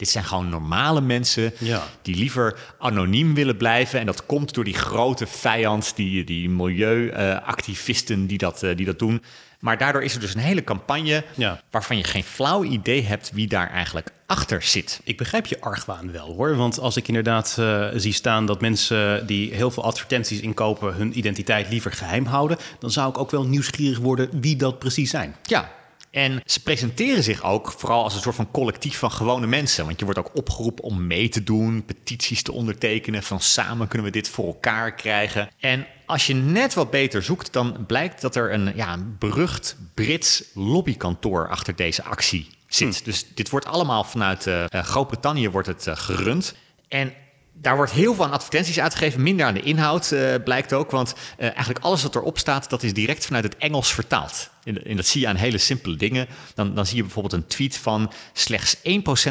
[0.00, 1.82] Dit zijn gewoon normale mensen Ja.
[2.02, 4.00] die liever anoniem willen blijven.
[4.00, 8.98] En dat komt door die grote vijand, die, die milieuactivisten die, dat, eh, die dat
[8.98, 9.22] doen.
[9.60, 11.60] Maar daardoor is er dus een hele campagne Ja.
[11.70, 15.00] waarvan je geen flauw idee hebt wie daar eigenlijk achter zit.
[15.04, 16.56] Ik begrijp je argwaan wel hoor.
[16.56, 21.18] Want als ik inderdaad eh, zie staan dat mensen die heel veel advertenties inkopen hun
[21.18, 25.36] identiteit liever geheim houden, dan zou ik ook wel nieuwsgierig worden wie dat precies zijn.
[25.42, 25.70] Ja.
[26.10, 29.84] En ze presenteren zich ook vooral als een soort van collectief van gewone mensen.
[29.84, 33.22] Want je wordt ook opgeroepen om mee te doen, petities te ondertekenen.
[33.22, 35.50] Van samen kunnen we dit voor elkaar krijgen.
[35.58, 39.76] En als je net wat beter zoekt, dan blijkt dat er een, ja, een berucht
[39.94, 43.04] Brits lobbykantoor achter deze actie zit.
[43.04, 46.54] Dus dit wordt allemaal vanuit eh, eh, Groot-Brittannië wordt het eh, gerund.
[46.88, 47.12] En
[47.60, 50.90] daar wordt heel veel aan advertenties uitgegeven, minder aan de inhoud eh, blijkt ook.
[50.90, 54.50] Want eh, eigenlijk alles wat erop staat, dat is direct vanuit het Engels vertaald.
[54.64, 56.26] En, en dat zie je aan hele simpele dingen.
[56.54, 58.12] Dan, dan zie je bijvoorbeeld een tweet van...
[58.32, 58.80] slechts 1%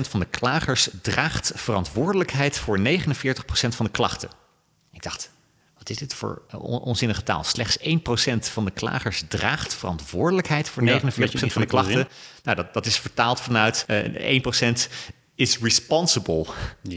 [0.10, 2.82] van de klagers draagt verantwoordelijkheid voor 49%
[3.52, 4.30] van de klachten.
[4.92, 5.32] Ik dacht,
[5.78, 7.44] wat is dit voor eh, on- onzinnige taal?
[7.44, 7.82] Slechts 1%
[8.40, 12.08] van de klagers draagt verantwoordelijkheid voor 49% Ja, een beetje van de klachten.
[12.44, 14.90] Nou, dat, dat is vertaald vanuit eh 1%
[15.40, 16.46] is responsible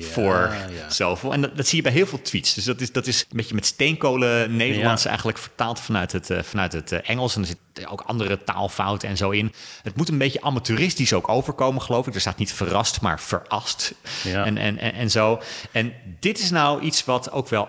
[0.00, 0.90] voor ja.
[0.90, 1.32] zoveel.
[1.32, 2.54] En dat, dat zie je bij heel veel tweets.
[2.54, 5.08] Dus dat is, dat is een beetje met steenkolen Nederlands Ja.
[5.08, 7.34] eigenlijk vertaald vanuit het, eh, vanuit het eh, Engels.
[7.34, 9.52] En er zitten ook andere taalfouten en zo in.
[9.82, 12.14] Het moet een beetje amateuristisch ook overkomen, geloof ik.
[12.14, 13.94] Er staat niet verrast, maar verast.
[14.24, 14.44] Ja.
[14.44, 15.40] En, en, en, en zo.
[15.72, 17.68] En dit is nou iets wat ook wel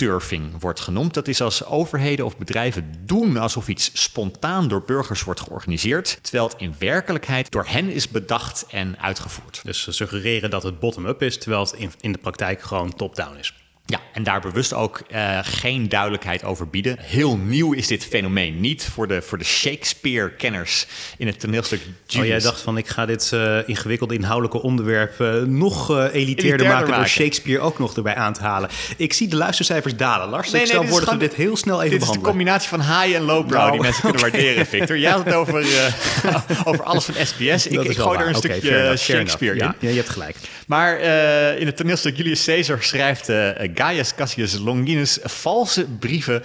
[0.00, 1.14] astroturfing wordt genoemd.
[1.14, 6.48] Dat is als overheden of bedrijven doen alsof iets spontaan door burgers wordt georganiseerd, terwijl
[6.48, 9.60] het in werkelijkheid door hen is bedacht en uitgevoerd.
[9.64, 13.36] Dus ze suggereren dat het bottom-up is, terwijl het in, in de praktijk gewoon top-down
[13.36, 13.59] is.
[13.90, 16.96] Ja, en daar bewust ook eh, geen duidelijkheid over bieden.
[17.00, 20.86] Heel nieuw is dit fenomeen niet voor de, voor de Shakespeare-kenners
[21.18, 22.32] in het toneelstuk Julius.
[22.32, 26.66] Oh, jij dacht van ik ga dit eh, ingewikkelde inhoudelijke onderwerp eh, nog elitairder, Elitairder
[26.66, 27.10] maken door maken.
[27.10, 28.70] Shakespeare ook nog erbij aan te halen.
[28.96, 30.50] Ik zie de luistercijfers dalen, Lars.
[30.50, 32.20] Nee, ik stel dit voor dat we gewoon- dit heel snel even Dit is de
[32.20, 34.98] combinatie van high en low brow Nou, die mensen kunnen waarderen, Victor.
[34.98, 35.64] Jij had het over,
[36.68, 37.66] over alles van SBS.
[37.66, 39.64] Ik, ik gooi er een stukje enough, Shakespeare in.
[39.64, 40.36] Ja, ja, je hebt gelijk.
[40.66, 41.00] Maar
[41.58, 43.28] in het toneelstuk Julius Caesar schrijft
[43.80, 46.42] Gaius Cassius Longinus valse brieven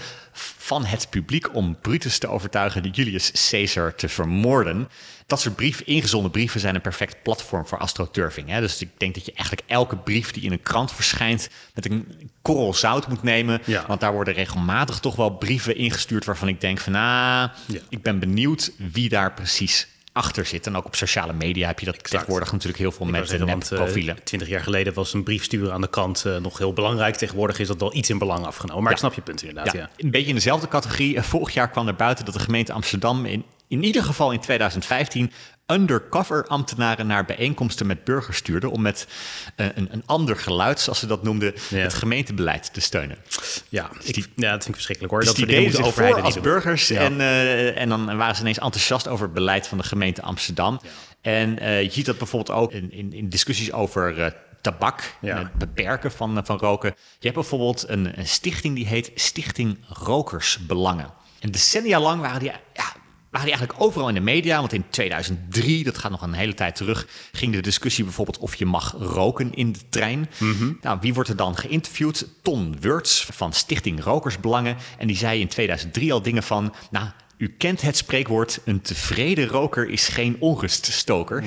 [0.57, 4.89] van het publiek om Brutus te overtuigen Julius Caesar te vermoorden.
[5.27, 8.49] Dat soort brieven, ingezonden brieven, zijn een perfect platform voor astroturfing.
[8.49, 8.59] Hè?
[8.59, 12.29] Dus ik denk dat je eigenlijk elke brief die in een krant verschijnt met een
[12.41, 13.61] korrel zout moet nemen.
[13.65, 13.83] Ja.
[13.87, 17.53] Want daar worden regelmatig toch wel brieven ingestuurd waarvan ik denk van, Ja.
[17.89, 20.67] ik ben benieuwd wie daar precies achter zit.
[20.67, 23.29] En ook op sociale media heb je dat tegenwoordig natuurlijk heel veel Ik wou met
[23.29, 24.23] zeggen, want, profielen.
[24.23, 27.15] Twintig jaar geleden was een brief sturen aan de krant eh, nog heel belangrijk.
[27.15, 28.83] Tegenwoordig is dat wel iets in belang afgenomen.
[28.83, 28.97] Maar Ja.
[28.97, 29.73] ik snap je punt inderdaad.
[29.73, 29.89] Ja.
[29.97, 31.21] Een beetje in dezelfde categorie.
[31.21, 35.31] Vorig jaar kwam er buiten dat de gemeente Amsterdam in, in ieder geval in 2015
[35.67, 39.07] undercover ambtenaren naar bijeenkomsten met burgers stuurde om met
[39.55, 41.77] eh, een, een ander geluid, zoals ze dat noemden, Ja.
[41.77, 43.17] het gemeentebeleid te steunen.
[43.69, 45.19] Ja, ik, ja, dat vind ik verschrikkelijk hoor.
[45.23, 47.01] Dus dat die deden voor overheden als burgers Ja.
[47.01, 50.81] en, eh, en dan waren ze ineens enthousiast over het beleid van de gemeente Amsterdam.
[51.21, 55.37] En eh, je ziet dat bijvoorbeeld ook in, in, in discussies over tabak, Ja.
[55.37, 56.89] het beperken van, van roken.
[56.97, 61.13] Je hebt bijvoorbeeld een, een stichting die heet Stichting Rokersbelangen.
[61.39, 62.93] En decennia lang waren die, ja,
[63.35, 64.59] waren die eigenlijk overal in de media.
[64.59, 68.55] Want in 2003, dat gaat nog een hele tijd terug, ging de discussie bijvoorbeeld of
[68.55, 70.29] je mag roken in de trein.
[70.81, 72.27] Nou, wie wordt er dan geïnterviewd?
[72.41, 74.77] Ton Wurts van Stichting Rokersbelangen.
[74.97, 77.07] En die zei in 2003 al dingen van, nou,
[77.37, 81.43] u kent het spreekwoord, een tevreden roker is geen onruststoker.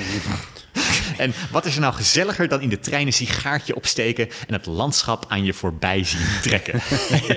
[1.18, 4.66] En wat is er nou gezelliger dan in de trein een sigaartje opsteken en het
[4.66, 6.74] landschap aan je voorbij zien trekken?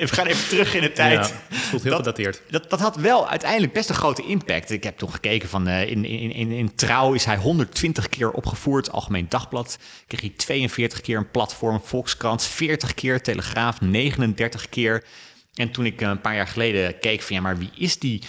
[0.01, 1.27] We gaan even terug in de tijd.
[1.27, 2.41] Ja, het voelt heel gedateerd.
[2.49, 4.71] Dat, dat had wel uiteindelijk best een grote impact.
[4.71, 8.32] Ik heb toen gekeken van eh, in, in, in, in Trouw is hij 120 keer
[8.32, 8.91] opgevoerd.
[8.91, 9.77] Algemeen Dagblad
[10.07, 11.82] kreeg hij 42 keer een platform.
[11.84, 13.21] Volkskrant 40 keer.
[13.21, 15.03] Telegraaf 39 keer.
[15.53, 18.21] En toen ik eh, een paar jaar geleden keek van ja, maar wie is die?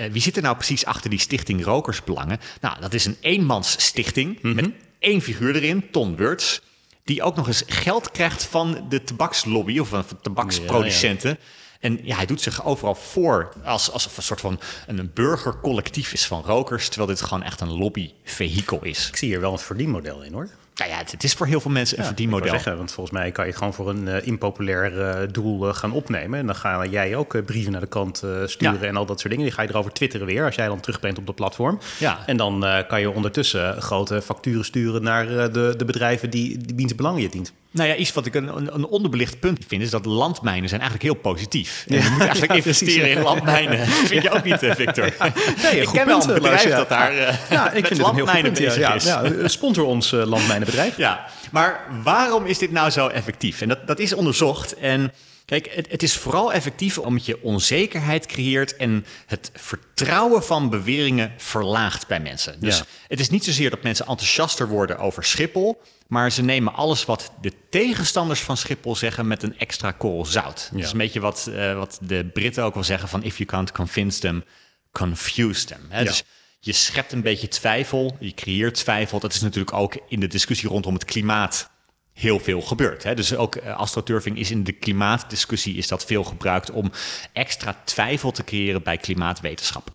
[0.00, 2.38] eh, wie zit er nou precies achter die stichting Rokersbelangen?
[2.60, 4.70] Nou, dat is een eenmansstichting met
[5.00, 6.60] één figuur erin, Ton Wurts.
[7.04, 11.38] Die ook nog eens geld krijgt van de tabakslobby of van tabaksproducenten.
[11.80, 16.26] En ja, hij doet zich overal voor als, alsof een soort van een burgercollectief is
[16.26, 19.08] van rokers, terwijl dit gewoon echt een lobbyvehikel is.
[19.08, 20.48] Ik zie hier wel een verdienmodel in hoor.
[20.80, 22.50] Nou ja, het, het is voor heel veel mensen een Ja, verdienmodel.
[22.50, 25.74] Zeggen, want volgens mij kan je het gewoon voor een eh, impopulair eh, doel eh,
[25.74, 26.38] gaan opnemen.
[26.38, 28.16] En dan ga jij ook brieven naar de kant
[28.46, 28.86] sturen Ja.
[28.86, 29.46] en al dat soort dingen.
[29.46, 31.78] Die ga je erover twitteren weer, als jij dan terugbrengt op de platform.
[31.98, 32.18] Ja.
[32.26, 36.94] En dan kan je ondertussen grote facturen sturen naar de, de bedrijven die, die wiens
[36.94, 37.52] belangen je dient.
[37.72, 41.12] Nou ja, iets wat ik een, een, onderbelicht punt vind, is dat landmijnen zijn eigenlijk
[41.12, 41.84] heel positief.
[41.88, 43.86] En je moet eigenlijk investeren in landmijnen.
[44.10, 45.12] vind je ook niet, eh, Victor?
[45.62, 48.26] Nee, ik ken wel een bedrijf dat daar uh, ja, ik vind het een heel
[48.26, 48.96] goed punt, ja.
[49.02, 49.48] ja.
[49.48, 50.96] sponsor ons uh, landmijnenbedrijf.
[50.96, 53.60] Ja, maar waarom is dit nou zo effectief?
[53.60, 55.12] En dat, dat is onderzocht en...
[55.50, 61.32] Kijk, het, het, is vooral effectief omdat je onzekerheid creëert en het vertrouwen van beweringen
[61.36, 62.60] verlaagt bij mensen.
[62.60, 67.04] Dus het is niet zozeer dat mensen enthousiaster worden over Schiphol, maar ze nemen alles
[67.04, 70.68] wat de tegenstanders van Schiphol zeggen met een extra korrel zout.
[70.72, 73.48] Dat is een beetje wat, uh, wat de Britten ook wel zeggen van if you
[73.48, 74.44] can't convince them,
[74.92, 75.86] confuse them.
[75.88, 76.04] Hè?
[76.04, 76.22] Dus
[76.60, 79.20] je schept een beetje twijfel, je creëert twijfel.
[79.20, 81.70] Dat is natuurlijk ook in de discussie rondom het klimaat
[82.12, 83.02] heel veel gebeurd.
[83.02, 83.14] Hè?
[83.14, 86.92] Dus ook uh, astroturfing is in de klimaatdiscussie is dat veel gebruikt om
[87.32, 89.90] extra twijfel te creëren bij klimaatwetenschap.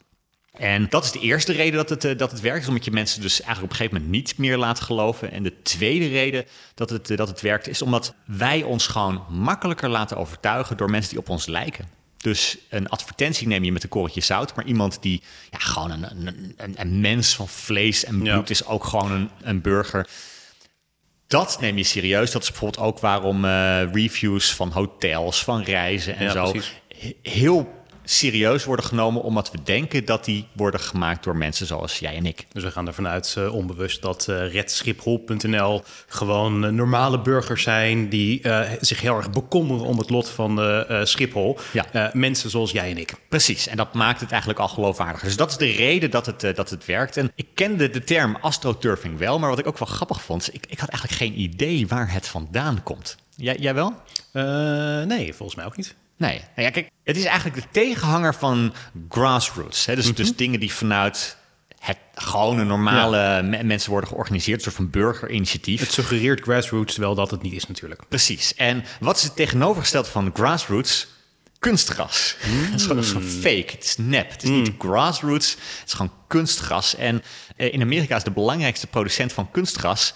[0.58, 3.22] En dat is de eerste reden dat het, uh, dat het werkt, omdat je mensen
[3.22, 5.32] dus eigenlijk op een gegeven moment niet meer laat geloven.
[5.32, 9.26] En de tweede reden dat het, uh, dat het werkt, is omdat wij ons gewoon
[9.30, 11.88] makkelijker laten overtuigen door mensen die op ons lijken.
[12.18, 16.04] Dus een advertentie neem je met een korreltje zout, maar iemand die ja, gewoon een,
[16.12, 20.10] een, een, een mens van vlees en bloed is, ook gewoon een, een burger
[21.28, 22.32] dat neem je serieus.
[22.32, 26.82] Dat is bijvoorbeeld ook waarom uh, reviews van hotels, van reizen en zo precies.
[27.22, 32.16] heel serieus worden genomen, omdat we denken dat die worden gemaakt door mensen zoals jij
[32.16, 32.46] en ik.
[32.52, 38.10] Dus we gaan ervan uit, uh, onbewust, dat uh, redschiphol.nl gewoon uh, normale burgers zijn
[38.10, 38.42] die
[38.80, 41.60] zich heel erg bekommeren om het lot van Schiphol.
[41.72, 42.12] Ja.
[42.14, 43.14] mensen zoals jij en ik.
[43.30, 45.28] Precies, en dat maakt het eigenlijk al geloofwaardiger.
[45.28, 47.18] Dus dat is de reden dat het, dat het werkt.
[47.18, 50.66] En ik kende de term astroturfing wel, maar wat ik ook wel grappig vond, ik,
[50.70, 53.18] ik had eigenlijk geen idee waar het vandaan komt.
[53.36, 53.94] Jij, jij wel?
[55.06, 55.96] nee, volgens mij ook niet.
[56.18, 58.74] Nee, nou ja, kijk, het is eigenlijk de tegenhanger van
[59.10, 59.86] grassroots.
[59.86, 59.96] Hè?
[59.96, 60.38] Dus, dus mhm.
[60.38, 61.38] dingen die vanuit
[61.80, 65.80] het gewone normale mensen worden georganiseerd, een soort van burgerinitiatief.
[65.80, 68.08] Het suggereert grassroots, terwijl dat het niet is natuurlijk.
[68.08, 68.54] Precies.
[68.56, 71.08] En wat is het tegenovergestelde van grassroots?
[71.60, 72.36] Kunstgras.
[72.46, 72.64] Mm.
[72.64, 74.32] Het is gewoon, fake, het is nep.
[74.32, 74.76] Het is niet mm.
[74.80, 76.96] grassroots, het is gewoon kunstgras.
[76.96, 77.24] En
[77.58, 80.14] uh, in Amerika is de belangrijkste producent van kunstgras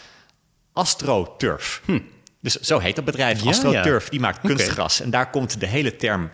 [0.74, 1.82] AstroTurf.
[1.86, 2.00] Hm.
[2.42, 4.10] Dus zo heet dat bedrijf, ja, AstroTurf.
[4.10, 5.02] Die maakt kunstgras.
[5.02, 6.30] En daar komt de hele term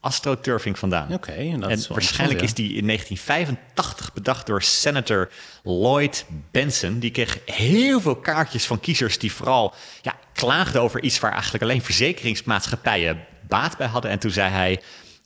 [0.00, 1.12] astroturfing vandaan.
[1.12, 5.30] Oké, en, en waarschijnlijk is die in 1985 bedacht door senator
[5.62, 6.98] Lloyd Benson.
[6.98, 11.62] Die kreeg heel veel kaartjes van kiezers die vooral ja, klaagden over iets waar eigenlijk
[11.62, 14.10] alleen verzekeringsmaatschappijen baat bij hadden.
[14.10, 14.82] En toen zei hij: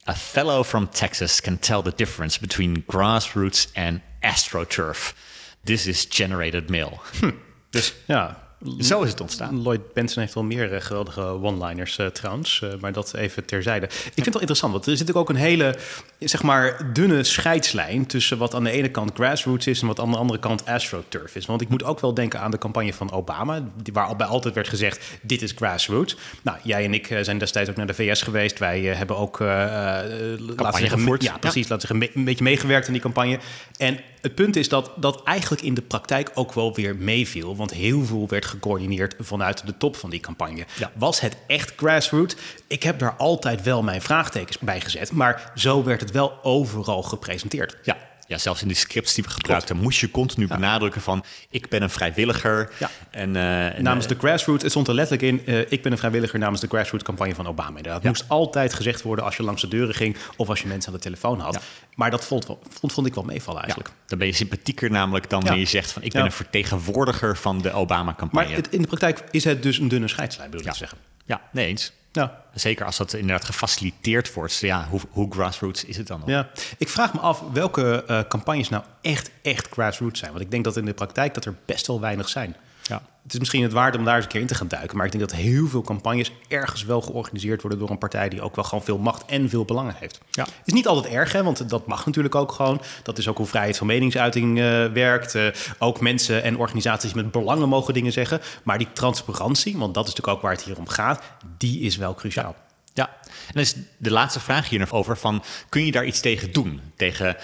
[0.07, 5.15] A fellow from Texas can tell the difference between grassroots and astroturf.
[5.63, 7.01] This is generated mail.
[7.19, 7.31] Hm.
[7.69, 8.44] Dus ja,
[8.79, 9.61] zo is het ontstaan.
[9.61, 13.85] Lloyd Benson heeft wel meer uh, geweldige one-liners uh, trouwens, uh, maar dat even terzijde.
[13.85, 15.75] Ik vind het wel interessant, want er zit ook een hele,
[16.19, 20.11] zeg maar, dunne scheidslijn tussen wat aan de ene kant grassroots is en wat aan
[20.11, 21.45] de andere kant astroturf is.
[21.45, 23.63] Want ik moet ook wel denken aan de campagne van Obama,
[23.93, 26.15] waar al bij altijd werd gezegd, dit is grassroots.
[26.41, 28.59] Nou, jij en ik zijn destijds ook naar de VS geweest.
[28.59, 33.39] Wij hebben ook, laten zeggen, ja, precies, laten zeggen, een beetje meegewerkt aan die campagne.
[33.77, 37.55] En het punt is dat dat eigenlijk in de praktijk ook wel weer meeviel.
[37.55, 40.65] Want heel veel werd gecoördineerd vanuit de top van die campagne.
[40.93, 42.35] Was het echt grassroots?
[42.67, 45.11] Ik heb daar altijd wel mijn vraagtekens bij gezet.
[45.11, 47.77] Maar zo werd het wel overal gepresenteerd.
[47.83, 47.97] Ja,
[48.27, 51.81] ja, zelfs in de scripts die we gebruikten, moest je continu benadrukken van ik ben
[51.81, 52.71] een vrijwilliger.
[52.79, 52.89] Ja.
[53.09, 56.39] En, uh, namens de grassroots, het stond er letterlijk in, uh, ik ben een vrijwilliger
[56.39, 57.81] namens de grassroots campagne van Obama.
[57.81, 58.09] Dat ja.
[58.09, 60.97] moest altijd gezegd worden als je langs de deuren ging of als je mensen aan
[60.97, 61.59] de telefoon had.
[61.95, 63.93] Maar dat vond, vond, vond ik wel meevallen eigenlijk.
[64.05, 67.61] Dan ben je sympathieker namelijk dan wanneer je zegt van ik ben een vertegenwoordiger van
[67.61, 68.47] de Obama campagne.
[68.47, 70.97] Maar het, in de praktijk is het dus een dunne scheidslijn, wil ik zeggen.
[71.25, 71.91] Ja, nee eens.
[72.15, 72.41] Ja.
[72.53, 74.59] Zeker als dat inderdaad gefaciliteerd wordt.
[74.59, 76.29] Ja, hoe, hoe grassroots is het dan nog?
[76.29, 76.49] Ja.
[76.77, 80.31] Ik vraag me af welke uh, campagnes nou echt, echt grassroots zijn.
[80.31, 82.55] Want ik denk dat in de praktijk dat er best wel weinig zijn.
[82.87, 83.01] Ja.
[83.23, 84.97] Het is misschien het waard om daar eens een keer in te gaan duiken.
[84.97, 88.41] Maar ik denk dat heel veel campagnes ergens wel georganiseerd worden door een partij die
[88.41, 90.19] ook wel gewoon veel macht en veel belangen heeft.
[90.31, 90.43] Ja.
[90.43, 92.81] Het is niet altijd erg, hè, want dat mag natuurlijk ook gewoon.
[93.03, 95.35] Dat is ook hoe vrijheid van meningsuiting uh, werkt.
[95.35, 95.47] Uh,
[95.79, 98.41] ook mensen en organisaties met belangen mogen dingen zeggen.
[98.63, 101.23] Maar die transparantie, want dat is natuurlijk ook waar het hier om gaat,
[101.57, 102.55] die is wel cruciaal.
[102.93, 106.19] Ja, en dan is de laatste vraag hier nog over van, kun je daar iets
[106.19, 106.81] tegen doen?
[106.95, 107.37] Tegen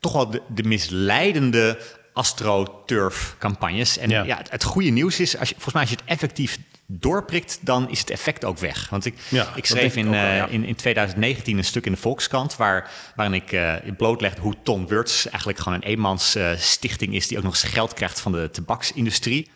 [0.00, 1.78] toch wel de, de misleidende
[2.18, 3.98] astroturf-campagnes.
[3.98, 4.42] En ja.
[4.48, 7.98] het, goede nieuws is, als je, volgens mij als je het effectief doorprikt, dan is
[7.98, 8.88] het effect ook weg.
[8.90, 9.14] Want ik,
[9.54, 12.56] ik schreef in, uh, in, in 2019 een stuk in de Volkskrant...
[12.56, 17.26] Waar, waarin ik uh, blootlegde hoe Tom Wurts eigenlijk gewoon een eenmans uh, stichting is...
[17.26, 19.50] die ook nog eens geld krijgt van de tabaksindustrie.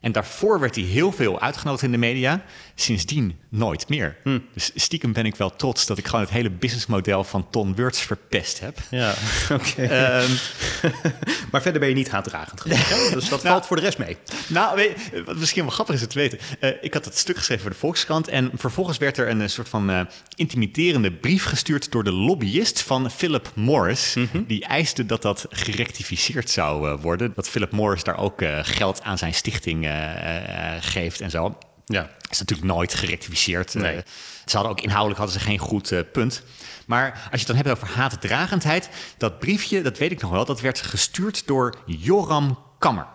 [0.00, 2.42] En daarvoor werd hij heel veel uitgenodigd in de media.
[2.78, 4.16] Sindsdien nooit meer.
[4.22, 4.38] Hm.
[4.52, 8.00] Dus stiekem ben ik wel trots dat ik gewoon het hele businessmodel van Ton Wurts
[8.00, 8.78] verpest heb.
[8.90, 9.14] Ja,
[9.52, 9.82] oké.
[9.82, 10.30] Ehm,
[11.50, 13.12] maar verder ben je niet haatdragend geweest?
[13.12, 14.16] Dus dat Nou, valt voor de rest mee.
[14.46, 16.38] nou, weet wat misschien wel grappig is het te weten.
[16.60, 18.28] Eh, ik had het stuk geschreven voor de Volkskrant.
[18.28, 20.00] En vervolgens werd er een eh, soort van eh,
[20.34, 24.14] intimiderende brief gestuurd door de lobbyist van Philip Morris.
[24.14, 24.42] Mhm.
[24.46, 27.32] Die eiste dat dat gerectificeerd zou worden.
[27.34, 29.88] Dat Philip Morris daar ook geld aan zijn stichting
[30.80, 31.58] geeft en zo.
[31.88, 32.10] Ja.
[32.30, 33.74] is natuurlijk nooit gerectificeerd.
[33.74, 34.02] Eh, Nee.
[34.44, 36.42] ze hadden ook inhoudelijk hadden ze geen goed eh, punt.
[36.86, 40.44] Maar als je het dan hebt over haatdragendheid, dat briefje, dat weet ik nog wel,
[40.44, 43.06] dat werd gestuurd door Joram Kammer.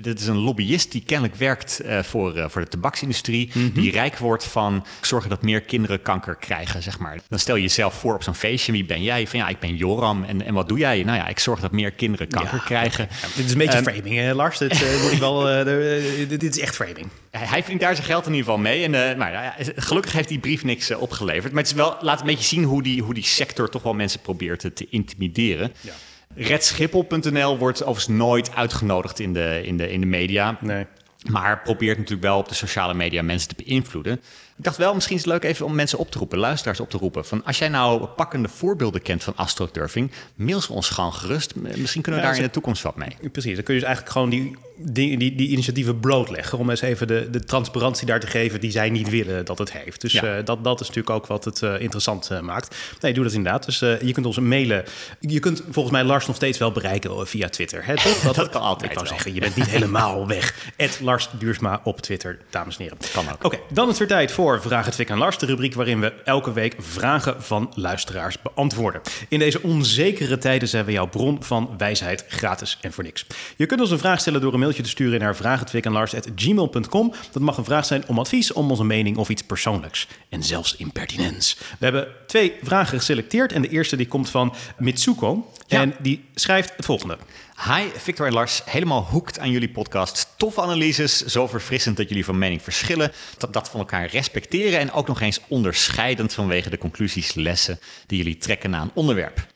[0.00, 3.50] Dit is een lobbyist die kennelijk werkt eh, voor, eh, voor de tabaksindustrie.
[3.74, 7.18] Die rijk wordt van zorgen dat meer kinderen kanker krijgen, zeg maar.
[7.28, 8.72] Dan stel je jezelf voor op zo'n feestje.
[8.72, 9.26] Wie ben jij?
[9.26, 10.24] Van ja, ik ben Joram.
[10.24, 11.02] En, en wat doe jij?
[11.02, 13.08] Nou ja, ik zorg dat meer kinderen kanker Ja, krijgen.
[13.22, 14.58] Ja, dit is een beetje Ehm, framing, hè, Lars?
[14.58, 17.06] Dit, eh, moet ik wel, eh, dit is echt framing.
[17.30, 18.84] Hij hij verdient daar zijn geld in ieder geval mee.
[18.84, 21.52] En maar, ja, gelukkig heeft die brief niks opgeleverd.
[21.52, 23.94] Maar het is wel, laat een beetje zien hoe die, hoe die sector toch wel
[23.94, 25.72] mensen probeert te, te intimideren.
[25.80, 25.92] Ja.
[26.36, 30.58] Redschiphol.nl wordt overigens nooit uitgenodigd in de, in de, in de media.
[30.60, 30.86] Nee.
[31.30, 34.20] Maar probeert natuurlijk wel op de sociale media mensen te beïnvloeden.
[34.58, 36.90] Ik dacht wel, misschien is het leuk even om mensen op te roepen, luisteraars op
[36.90, 37.24] te roepen.
[37.24, 41.54] Van als jij nou pakkende voorbeelden kent van astroturfing, mail ze ons gewoon gerust.
[41.54, 43.16] Misschien kunnen we Ja, daar in de toekomst wat mee.
[43.32, 46.58] Precies, dan kun je dus eigenlijk gewoon die, die, die, die initiatieven blootleggen...
[46.58, 49.72] om eens even de, de transparantie daar te geven die zij niet willen dat het
[49.72, 50.00] heeft.
[50.00, 50.36] Dus Ja.
[50.38, 52.76] eh, dat, dat is natuurlijk ook wat het eh, interessant eh, maakt.
[53.00, 53.64] Nee, doe dat inderdaad.
[53.64, 54.84] Dus je kunt ons mailen.
[55.20, 57.86] Je kunt volgens mij Lars nog steeds wel bereiken via Twitter.
[57.86, 58.20] Hè, toch?
[58.36, 60.72] Dat kan altijd Ik zeggen, je bent niet helemaal weg.
[61.00, 62.98] Lars Duursma op Twitter, dames en heren.
[63.12, 63.44] Kan ook.
[63.44, 65.38] Oké, dan is weer tijd voor Vraag het Fik aan Lars.
[65.38, 69.00] De rubriek waarin we elke week vragen van luisteraars beantwoorden.
[69.28, 73.26] In deze onzekere tijden zijn we jouw bron van wijsheid gratis en voor niks.
[73.56, 77.12] Je kunt ons een vraag stellen door een mailtje te sturen naar vraaghetwikaanlars.gmail.com.
[77.32, 80.08] Dat mag een vraag zijn om advies, om onze mening of iets persoonlijks.
[80.28, 81.58] En zelfs impertinents.
[81.78, 85.52] We hebben twee vragen geselecteerd en de eerste die komt van Mitsuko.
[85.66, 85.80] Ja.
[85.80, 87.18] En die schrijft het volgende.
[87.64, 88.62] Hi, Victor en Lars.
[88.64, 90.34] Helemaal hoekt aan jullie podcast.
[90.36, 93.12] Toffe analyses, zo verfrissend dat jullie van mening verschillen.
[93.38, 98.18] Dat dat van elkaar respecteren en ook nog eens onderscheidend vanwege de conclusies, lessen die
[98.18, 99.46] jullie trekken na een onderwerp.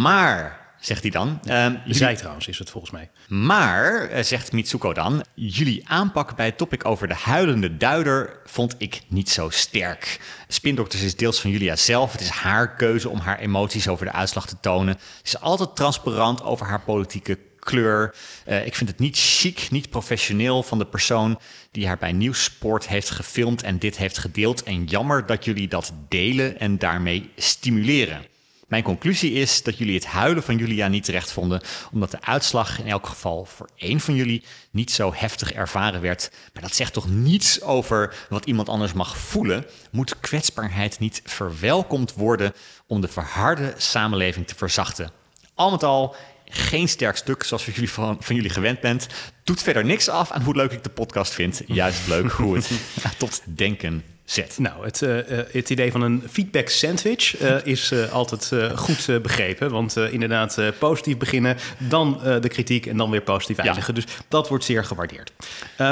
[0.00, 1.40] Maar, zegt hij dan.
[1.44, 3.10] ehm, jullie- Zij trouwens is het volgens mij.
[3.28, 8.74] maar, eh, zegt Mitsuko dan, jullie aanpak bij het topic over de huilende duider vond
[8.78, 10.20] ik niet zo sterk.
[10.48, 12.12] Spindokters is deels van Julia zelf.
[12.12, 14.94] Het is haar keuze om haar emoties over de uitslag te tonen.
[14.98, 18.14] Ze is altijd transparant over haar politieke kleur.
[18.44, 21.38] Eh, ik vind het niet chic, niet professioneel van de persoon
[21.70, 24.62] die haar bij Nieuwsport heeft gefilmd en dit heeft gedeeld.
[24.62, 28.24] En jammer dat jullie dat delen en daarmee stimuleren.
[28.68, 31.60] Mijn conclusie is dat jullie het huilen van Julia niet terecht vonden,
[31.92, 36.30] omdat de uitslag in elk geval voor één van jullie niet zo heftig ervaren werd.
[36.52, 39.66] Maar dat zegt toch niets over wat iemand anders mag voelen?
[39.90, 42.52] Moet kwetsbaarheid niet verwelkomd worden
[42.86, 45.10] om de verharde samenleving te verzachten?
[45.54, 49.06] Al met al geen sterk stuk zoals jullie van, van jullie gewend bent.
[49.44, 51.62] Doet verder niks af aan hoe leuk ik de podcast vind.
[51.66, 52.70] Juist leuk hoe het
[53.18, 54.58] tot denken zet.
[54.58, 59.70] Nou, het, eh, eh, het idee van een feedback sandwich eh, is altijd goed begrepen.
[59.70, 63.94] Want inderdaad, positief beginnen, dan de kritiek en dan weer positief eindigen.
[63.94, 65.32] Dus dat wordt zeer gewaardeerd.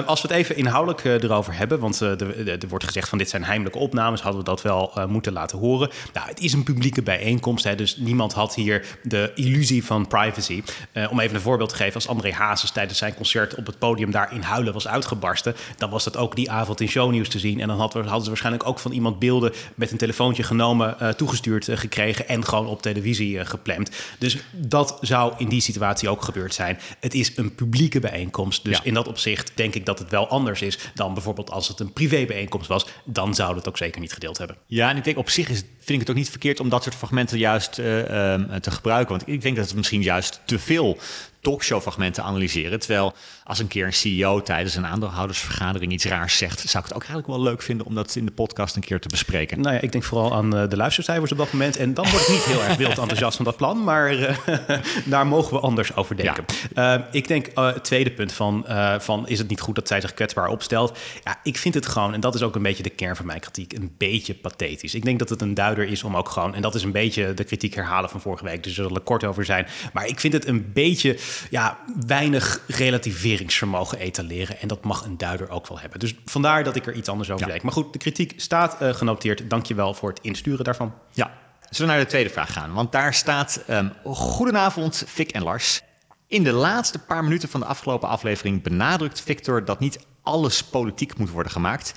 [0.06, 3.78] Als we het even inhoudelijk erover hebben, want er, wordt gezegd van dit zijn heimelijke
[3.78, 5.90] opnames, hadden we dat wel moeten laten horen.
[6.12, 10.62] Nou, het is een publieke bijeenkomst, hè, dus niemand had hier de illusie van privacy.
[11.10, 14.10] Om even een voorbeeld te geven, als André Hazes tijdens zijn concert op het podium
[14.10, 17.60] daar in huilen was uitgebarsten, dan was dat ook die avond in shownieuws te zien.
[17.60, 21.00] En dan hadden, we- hadden ze waarschijnlijk ook van iemand beelden met een telefoontje genomen,
[21.00, 23.90] eh, toegestuurd eh, gekregen en gewoon op televisie eh, gepland.
[24.18, 26.78] Dus dat zou in die situatie ook gebeurd zijn.
[27.00, 28.84] Het is een publieke bijeenkomst, dus Ja.
[28.84, 31.92] in dat opzicht denk ik dat het wel anders is dan bijvoorbeeld als het een
[31.92, 32.86] privébijeenkomst was.
[33.04, 34.56] Dan zouden het ook zeker niet gedeeld hebben.
[34.66, 36.82] Ja, en ik denk op zich is, vind ik het ook niet verkeerd om dat
[36.82, 39.16] soort fragmenten juist eh, ehm, te gebruiken.
[39.16, 40.98] Want ik denk dat het misschien juist te veel
[41.40, 42.78] talkshow-fragmenten analyseren.
[42.78, 43.14] Terwijl
[43.44, 47.08] als een keer een CEO tijdens een aandeelhoudersvergadering iets raars zegt, zou ik het ook
[47.08, 49.60] eigenlijk wel leuk vinden om dat in de podcast een keer te bespreken.
[49.60, 51.76] Nou ja, ik denk vooral aan eh, de luistercijfers op dat moment.
[51.76, 53.84] En dan word ik niet heel erg wild enthousiast van dat plan.
[53.84, 56.44] Maar eh, daar mogen we anders over denken.
[57.12, 58.64] Ik denk, het tweede punt van,
[58.98, 60.98] van is het niet goed dat zij zich kwetsbaar opstelt?
[61.24, 63.40] Ja, ik vind het gewoon, en dat is ook een beetje de kern van mijn
[63.40, 64.94] kritiek, een beetje pathetisch.
[64.94, 67.44] Ik denk dat het een is om ook gewoon, en dat is een beetje de
[67.44, 68.62] kritiek herhalen van vorige week.
[68.62, 69.66] Dus er zal kort over zijn.
[69.92, 71.18] Maar ik vind het een beetje,
[71.50, 74.60] ja, weinig relativeringsvermogen etaleren.
[74.60, 75.98] En dat mag een duider ook wel hebben.
[76.00, 77.50] Dus vandaar dat ik er iets anders over Ja.
[77.52, 77.62] denk.
[77.62, 79.50] Maar goed, de kritiek staat eh, genoteerd.
[79.50, 80.94] Dank je wel voor het insturen daarvan.
[81.12, 81.30] Ja,
[81.70, 82.72] zullen we naar de tweede vraag gaan?
[82.72, 85.80] Want daar staat, ehm, goedenavond Fik en Lars.
[86.26, 91.18] In de laatste paar minuten van de afgelopen aflevering benadrukt Victor dat niet alles politiek
[91.18, 91.92] moet worden gemaakt.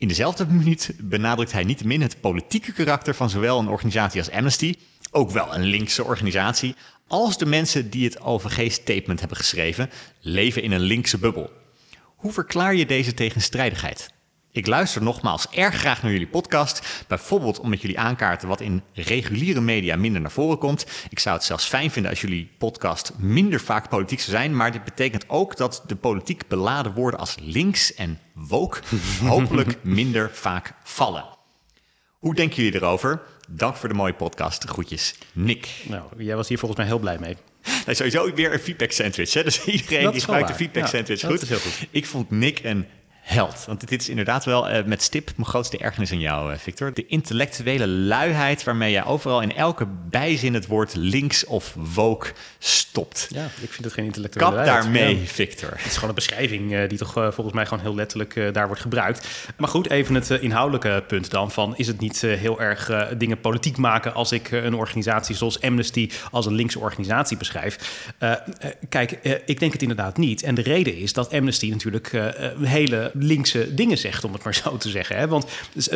[0.00, 4.74] In dezelfde minuut benadrukt hij niettemin het politieke karakter van zowel een organisatie als Amnesty,
[5.10, 6.74] ook wel een linkse organisatie,
[7.06, 9.90] als de mensen die het OVG-statement hebben geschreven,
[10.20, 11.50] leven in een linkse bubbel.
[12.16, 14.10] Hoe verklaar je deze tegenstrijdigheid?
[14.52, 17.04] Ik luister nogmaals erg graag naar jullie podcast.
[17.08, 20.86] Bijvoorbeeld om met jullie aankaarten wat in reguliere media minder naar voren komt.
[21.10, 24.56] Ik zou het zelfs fijn vinden als jullie podcast minder vaak politiek zou zijn.
[24.56, 28.80] Maar dit betekent ook dat de politiek beladen woorden als links en woke
[29.24, 31.24] hopelijk minder vaak vallen.
[32.18, 33.22] Hoe denken jullie erover?
[33.48, 34.64] Dank voor de mooie podcast.
[34.64, 35.68] Groetjes, Nick.
[35.88, 37.36] Nou, jij was hier volgens mij heel blij mee.
[37.64, 39.32] Nou, sowieso weer een feedback sandwich.
[39.32, 39.44] Hè?
[39.44, 41.42] Dus iedereen die gebruikt de feedback Ja, sandwich dat goed.
[41.42, 41.86] is heel goed.
[41.90, 42.86] Ik vond Nick een
[43.30, 43.64] held.
[43.66, 46.94] Want dit is inderdaad wel eh, met stip mijn grootste ergernis aan jou, eh, Victor.
[46.94, 53.26] De intellectuele luiheid waarmee jij overal in elke bijzin het woord links of woke stopt.
[53.30, 54.82] Ja, ik vind het geen intellectuele Kap waarheid.
[54.82, 55.26] daarmee, Ja.
[55.26, 55.70] Victor.
[55.70, 58.82] Het is gewoon een beschrijving eh, die toch volgens mij gewoon heel letterlijk daar wordt
[58.82, 59.28] gebruikt.
[59.56, 61.76] Maar goed, even het inhoudelijke punt dan van...
[61.76, 64.14] is het niet heel erg dingen politiek maken...
[64.14, 68.02] als ik een organisatie zoals Amnesty als een linkse organisatie beschrijf?
[68.88, 69.12] Kijk,
[69.46, 70.42] ik denk het inderdaad niet.
[70.42, 72.12] En de reden is dat Amnesty natuurlijk
[72.62, 74.24] hele linkse dingen zegt...
[74.24, 75.16] om het maar zo te zeggen.
[75.16, 75.28] Hè?
[75.28, 75.46] Want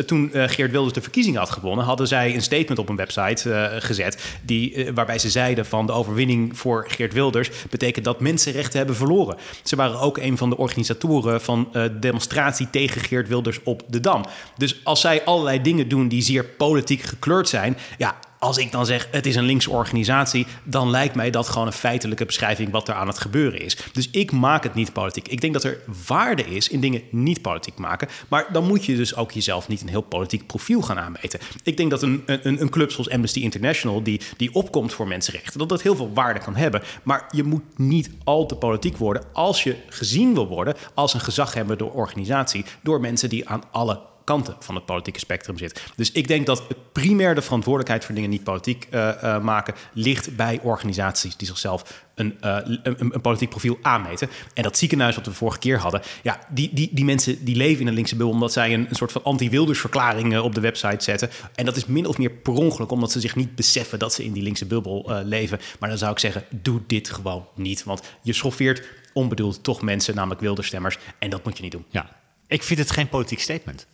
[0.05, 1.85] toen eh, Geert Wilders de verkiezingen had gewonnen...
[1.85, 4.37] hadden zij een statement op een website eh, gezet...
[4.41, 7.49] Die, eh, waarbij ze zeiden van de overwinning voor Geert Wilders...
[7.69, 9.37] betekent dat mensenrechten hebben verloren.
[9.63, 13.99] Ze waren ook een van de organisatoren van de demonstratie tegen Geert Wilders op de
[13.99, 14.25] Dam.
[14.57, 17.77] Dus als zij allerlei dingen doen die zeer politiek gekleurd zijn...
[17.97, 21.67] ja, als ik dan zeg het is een linkse organisatie, dan lijkt mij dat gewoon
[21.67, 23.77] een feitelijke beschrijving wat er aan het gebeuren is.
[23.93, 25.27] Dus ik maak het niet politiek.
[25.27, 28.95] Ik denk dat er waarde is in dingen niet politiek maken, maar dan moet je
[28.95, 31.39] dus ook jezelf niet een heel politiek profiel gaan aanmeten.
[31.63, 35.59] Ik denk dat een, een, een club zoals Amnesty International, die, die opkomt voor mensenrechten,
[35.59, 36.81] dat dat heel veel waarde kan hebben.
[37.03, 41.19] Maar je moet niet al te politiek worden als je gezien wil worden als een
[41.19, 45.83] gezaghebbende organisatie door mensen die aan alle kanten van het politieke spectrum zit.
[45.95, 50.35] Dus ik denk dat primair de verantwoordelijkheid voor dingen niet politiek eh, eh, maken ligt
[50.35, 54.29] bij organisaties die zichzelf een, eh, een, een- een politiek profiel aanmeten.
[54.53, 57.81] En dat ziekenhuis wat we vorige keer hadden, ja, die, die, die mensen die leven
[57.81, 61.03] in een linkse bubbel omdat zij een, een soort van anti-Wilders verklaring op de website
[61.03, 61.29] zetten.
[61.55, 64.23] En dat is min of meer per ongeluk, omdat ze zich niet beseffen dat ze
[64.23, 65.59] in die linkse bubbel leven.
[65.79, 67.83] Maar dan zou ik zeggen, doe dit gewoon niet.
[67.83, 70.97] Want je schoffeert onbedoeld toch mensen, namelijk Wilderstemmers.
[71.19, 71.85] En dat moet je niet doen.
[71.89, 72.09] Ja.
[72.47, 73.87] Ik vind het geen politiek statement.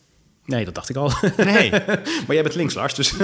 [0.44, 1.12] Nee, dat dacht ik al.
[1.36, 1.70] Nee.
[2.26, 3.16] maar jij bent links, Lars, dus...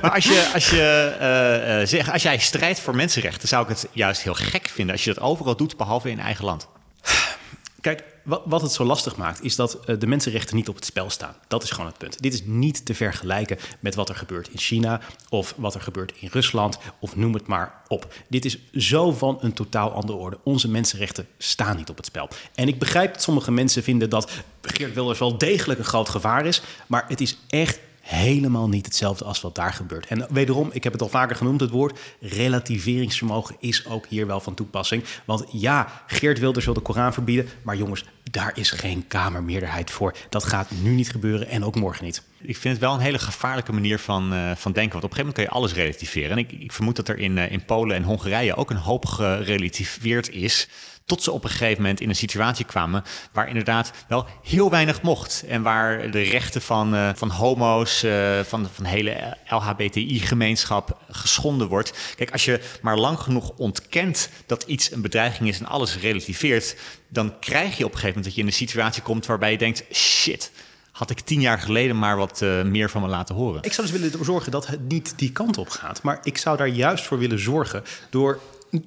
[0.00, 3.68] Maar als, je, als, je, eh, eh, zeg, als jij strijdt voor mensenrechten, zou ik
[3.68, 6.68] het juist heel gek vinden als je dat overal doet, behalve in eigen land.
[7.80, 10.84] Kijk, wat, wat het zo lastig maakt, is dat eh, de mensenrechten niet op het
[10.84, 11.34] spel staan.
[11.48, 12.22] Dat is gewoon het punt.
[12.22, 16.12] Dit is niet te vergelijken met wat er gebeurt in China of wat er gebeurt
[16.20, 18.14] in Rusland of noem het maar op.
[18.28, 20.38] Dit is zo van een totaal andere orde.
[20.44, 22.28] Onze mensenrechten staan niet op het spel.
[22.54, 24.30] En ik begrijp dat sommige mensen vinden dat
[24.66, 29.24] Geert Wilders wel degelijk een groot gevaar is, maar het is echt helemaal niet hetzelfde
[29.24, 30.06] als wat daar gebeurt.
[30.06, 34.40] En wederom, ik heb het al vaker genoemd, het woord relativeringsvermogen is ook hier wel
[34.40, 35.04] van toepassing.
[35.24, 40.14] Want ja, Geert Wilders wil de Koran verbieden, maar jongens, daar is geen Kamermeerderheid voor.
[40.28, 42.22] Dat gaat nu niet gebeuren en ook morgen niet.
[42.40, 44.92] Ik vind het wel een hele gevaarlijke manier van, eh, van denken.
[44.92, 46.30] Want op een gegeven moment kan je alles relativeren.
[46.30, 49.06] En ik, ik vermoed dat er in, eh, in Polen en Hongarije ook een hoop
[49.06, 50.68] gerelativeerd is.
[51.06, 55.02] Tot ze op een gegeven moment in een situatie kwamen waar inderdaad wel heel weinig
[55.02, 55.44] mocht.
[55.48, 61.68] En waar de rechten van, eh, van homo's, eh, van, van de hele LHBTI-gemeenschap geschonden
[61.68, 62.14] wordt.
[62.16, 66.76] Kijk, als je maar lang genoeg ontkent dat iets een bedreiging is en alles relativeert,
[67.08, 69.58] dan krijg je op een gegeven moment dat je in een situatie komt waarbij je
[69.58, 70.50] denkt: shit,
[70.92, 73.62] had ik tien jaar geleden maar wat eh, meer van me laten horen.
[73.62, 76.02] Ik zou dus willen zorgen dat het niet die kant op gaat.
[76.02, 78.40] Maar ik zou daar juist voor willen zorgen door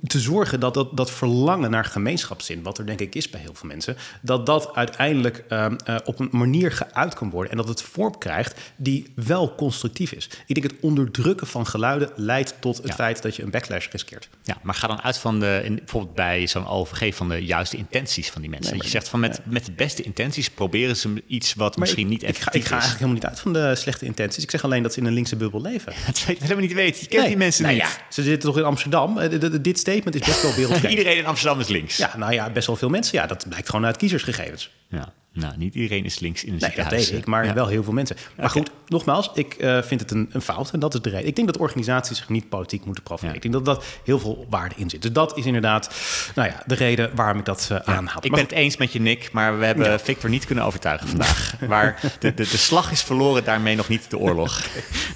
[0.07, 3.53] te zorgen dat dat, dat verlangen naar gemeenschapszin, wat er denk ik is bij heel
[3.53, 7.67] veel mensen, dat dat uiteindelijk ehm, eh, op een manier geuit kan worden en dat
[7.67, 10.29] het vorm krijgt die wel constructief is.
[10.47, 12.93] Ik denk het onderdrukken van geluiden leidt tot het Ja.
[12.93, 14.29] feit dat je een backlash riskeert.
[14.43, 17.77] Ja, maar ga dan uit van de, in, bijvoorbeeld bij zo'n OVG, van de juiste
[17.77, 18.69] intenties van die mensen.
[18.71, 22.03] Nee, dat je zegt van met, met de beste intenties proberen ze iets wat misschien
[22.03, 22.83] ik, niet ik ga, ik ga is.
[22.83, 24.43] eigenlijk helemaal niet uit van de slechte intenties.
[24.43, 25.93] Ik zeg alleen dat ze in een linkse bubbel leven.
[26.07, 27.01] Dat zou je helemaal niet weten.
[27.01, 27.83] Je kent die mensen nou niet.
[27.83, 29.17] Ja, ze zitten toch in Amsterdam.
[29.17, 30.93] Eh, d- d- Dit statement is best wel wereldwijd.
[30.93, 31.97] Iedereen in Amsterdam is links.
[31.97, 33.17] Ja, nou ja, best wel veel mensen.
[33.17, 34.71] Ja, dat blijkt gewoon uit kiezersgegevens.
[34.87, 35.13] Ja.
[35.33, 37.09] Nou, niet iedereen is links in het Nee, dat ziekenhuis.
[37.09, 37.53] weet ik, maar Ja.
[37.53, 38.15] wel heel veel mensen.
[38.37, 41.27] Maar goed, nogmaals, ik eh, vind het een, een fout en dat is de reden.
[41.27, 43.39] Ik denk dat organisaties zich niet politiek moeten profileren.
[43.41, 43.45] Ja.
[43.45, 45.01] Ik denk dat dat heel veel waarde in zit.
[45.01, 45.89] Dus dat is inderdaad
[46.35, 48.17] nou ja, de reden waarom ik dat eh aanhaal.
[48.21, 49.99] Ik Maar ben het eens met je, Nick, maar we hebben.
[49.99, 51.53] Victor niet kunnen overtuigen vandaag.
[51.69, 54.61] Maar de, de, de slag is verloren, daarmee nog niet de oorlog.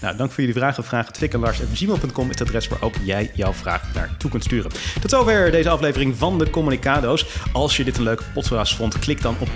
[0.02, 0.84] Nou, dank voor jullie vragen.
[0.84, 4.72] Vraag het fikkenlars.gmail.com is het adres waar ook jij jouw vraag naartoe kunt sturen.
[5.02, 7.26] Tot zover deze aflevering van de Communicado's.
[7.54, 9.50] Als je dit een leuke podcast vond, klik dan op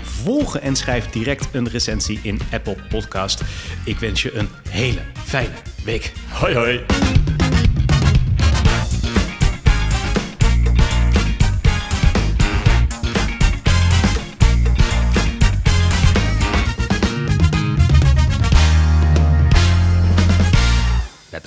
[0.56, 3.42] en schrijf direct een recensie in Apple Podcast.
[3.84, 6.12] Ik wens je een hele fijne week.
[6.28, 6.84] Hoi hoi.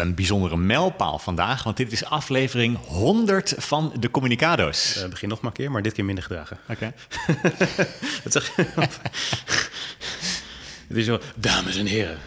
[0.02, 4.96] Een bijzondere mijlpaal vandaag, want dit is aflevering 100 van de Communicado's.
[4.96, 6.58] Eh, begin nog maar een keer, maar dit keer minder gedragen.
[6.70, 6.94] Oké.
[10.88, 12.18] Het is zo, dames en heren,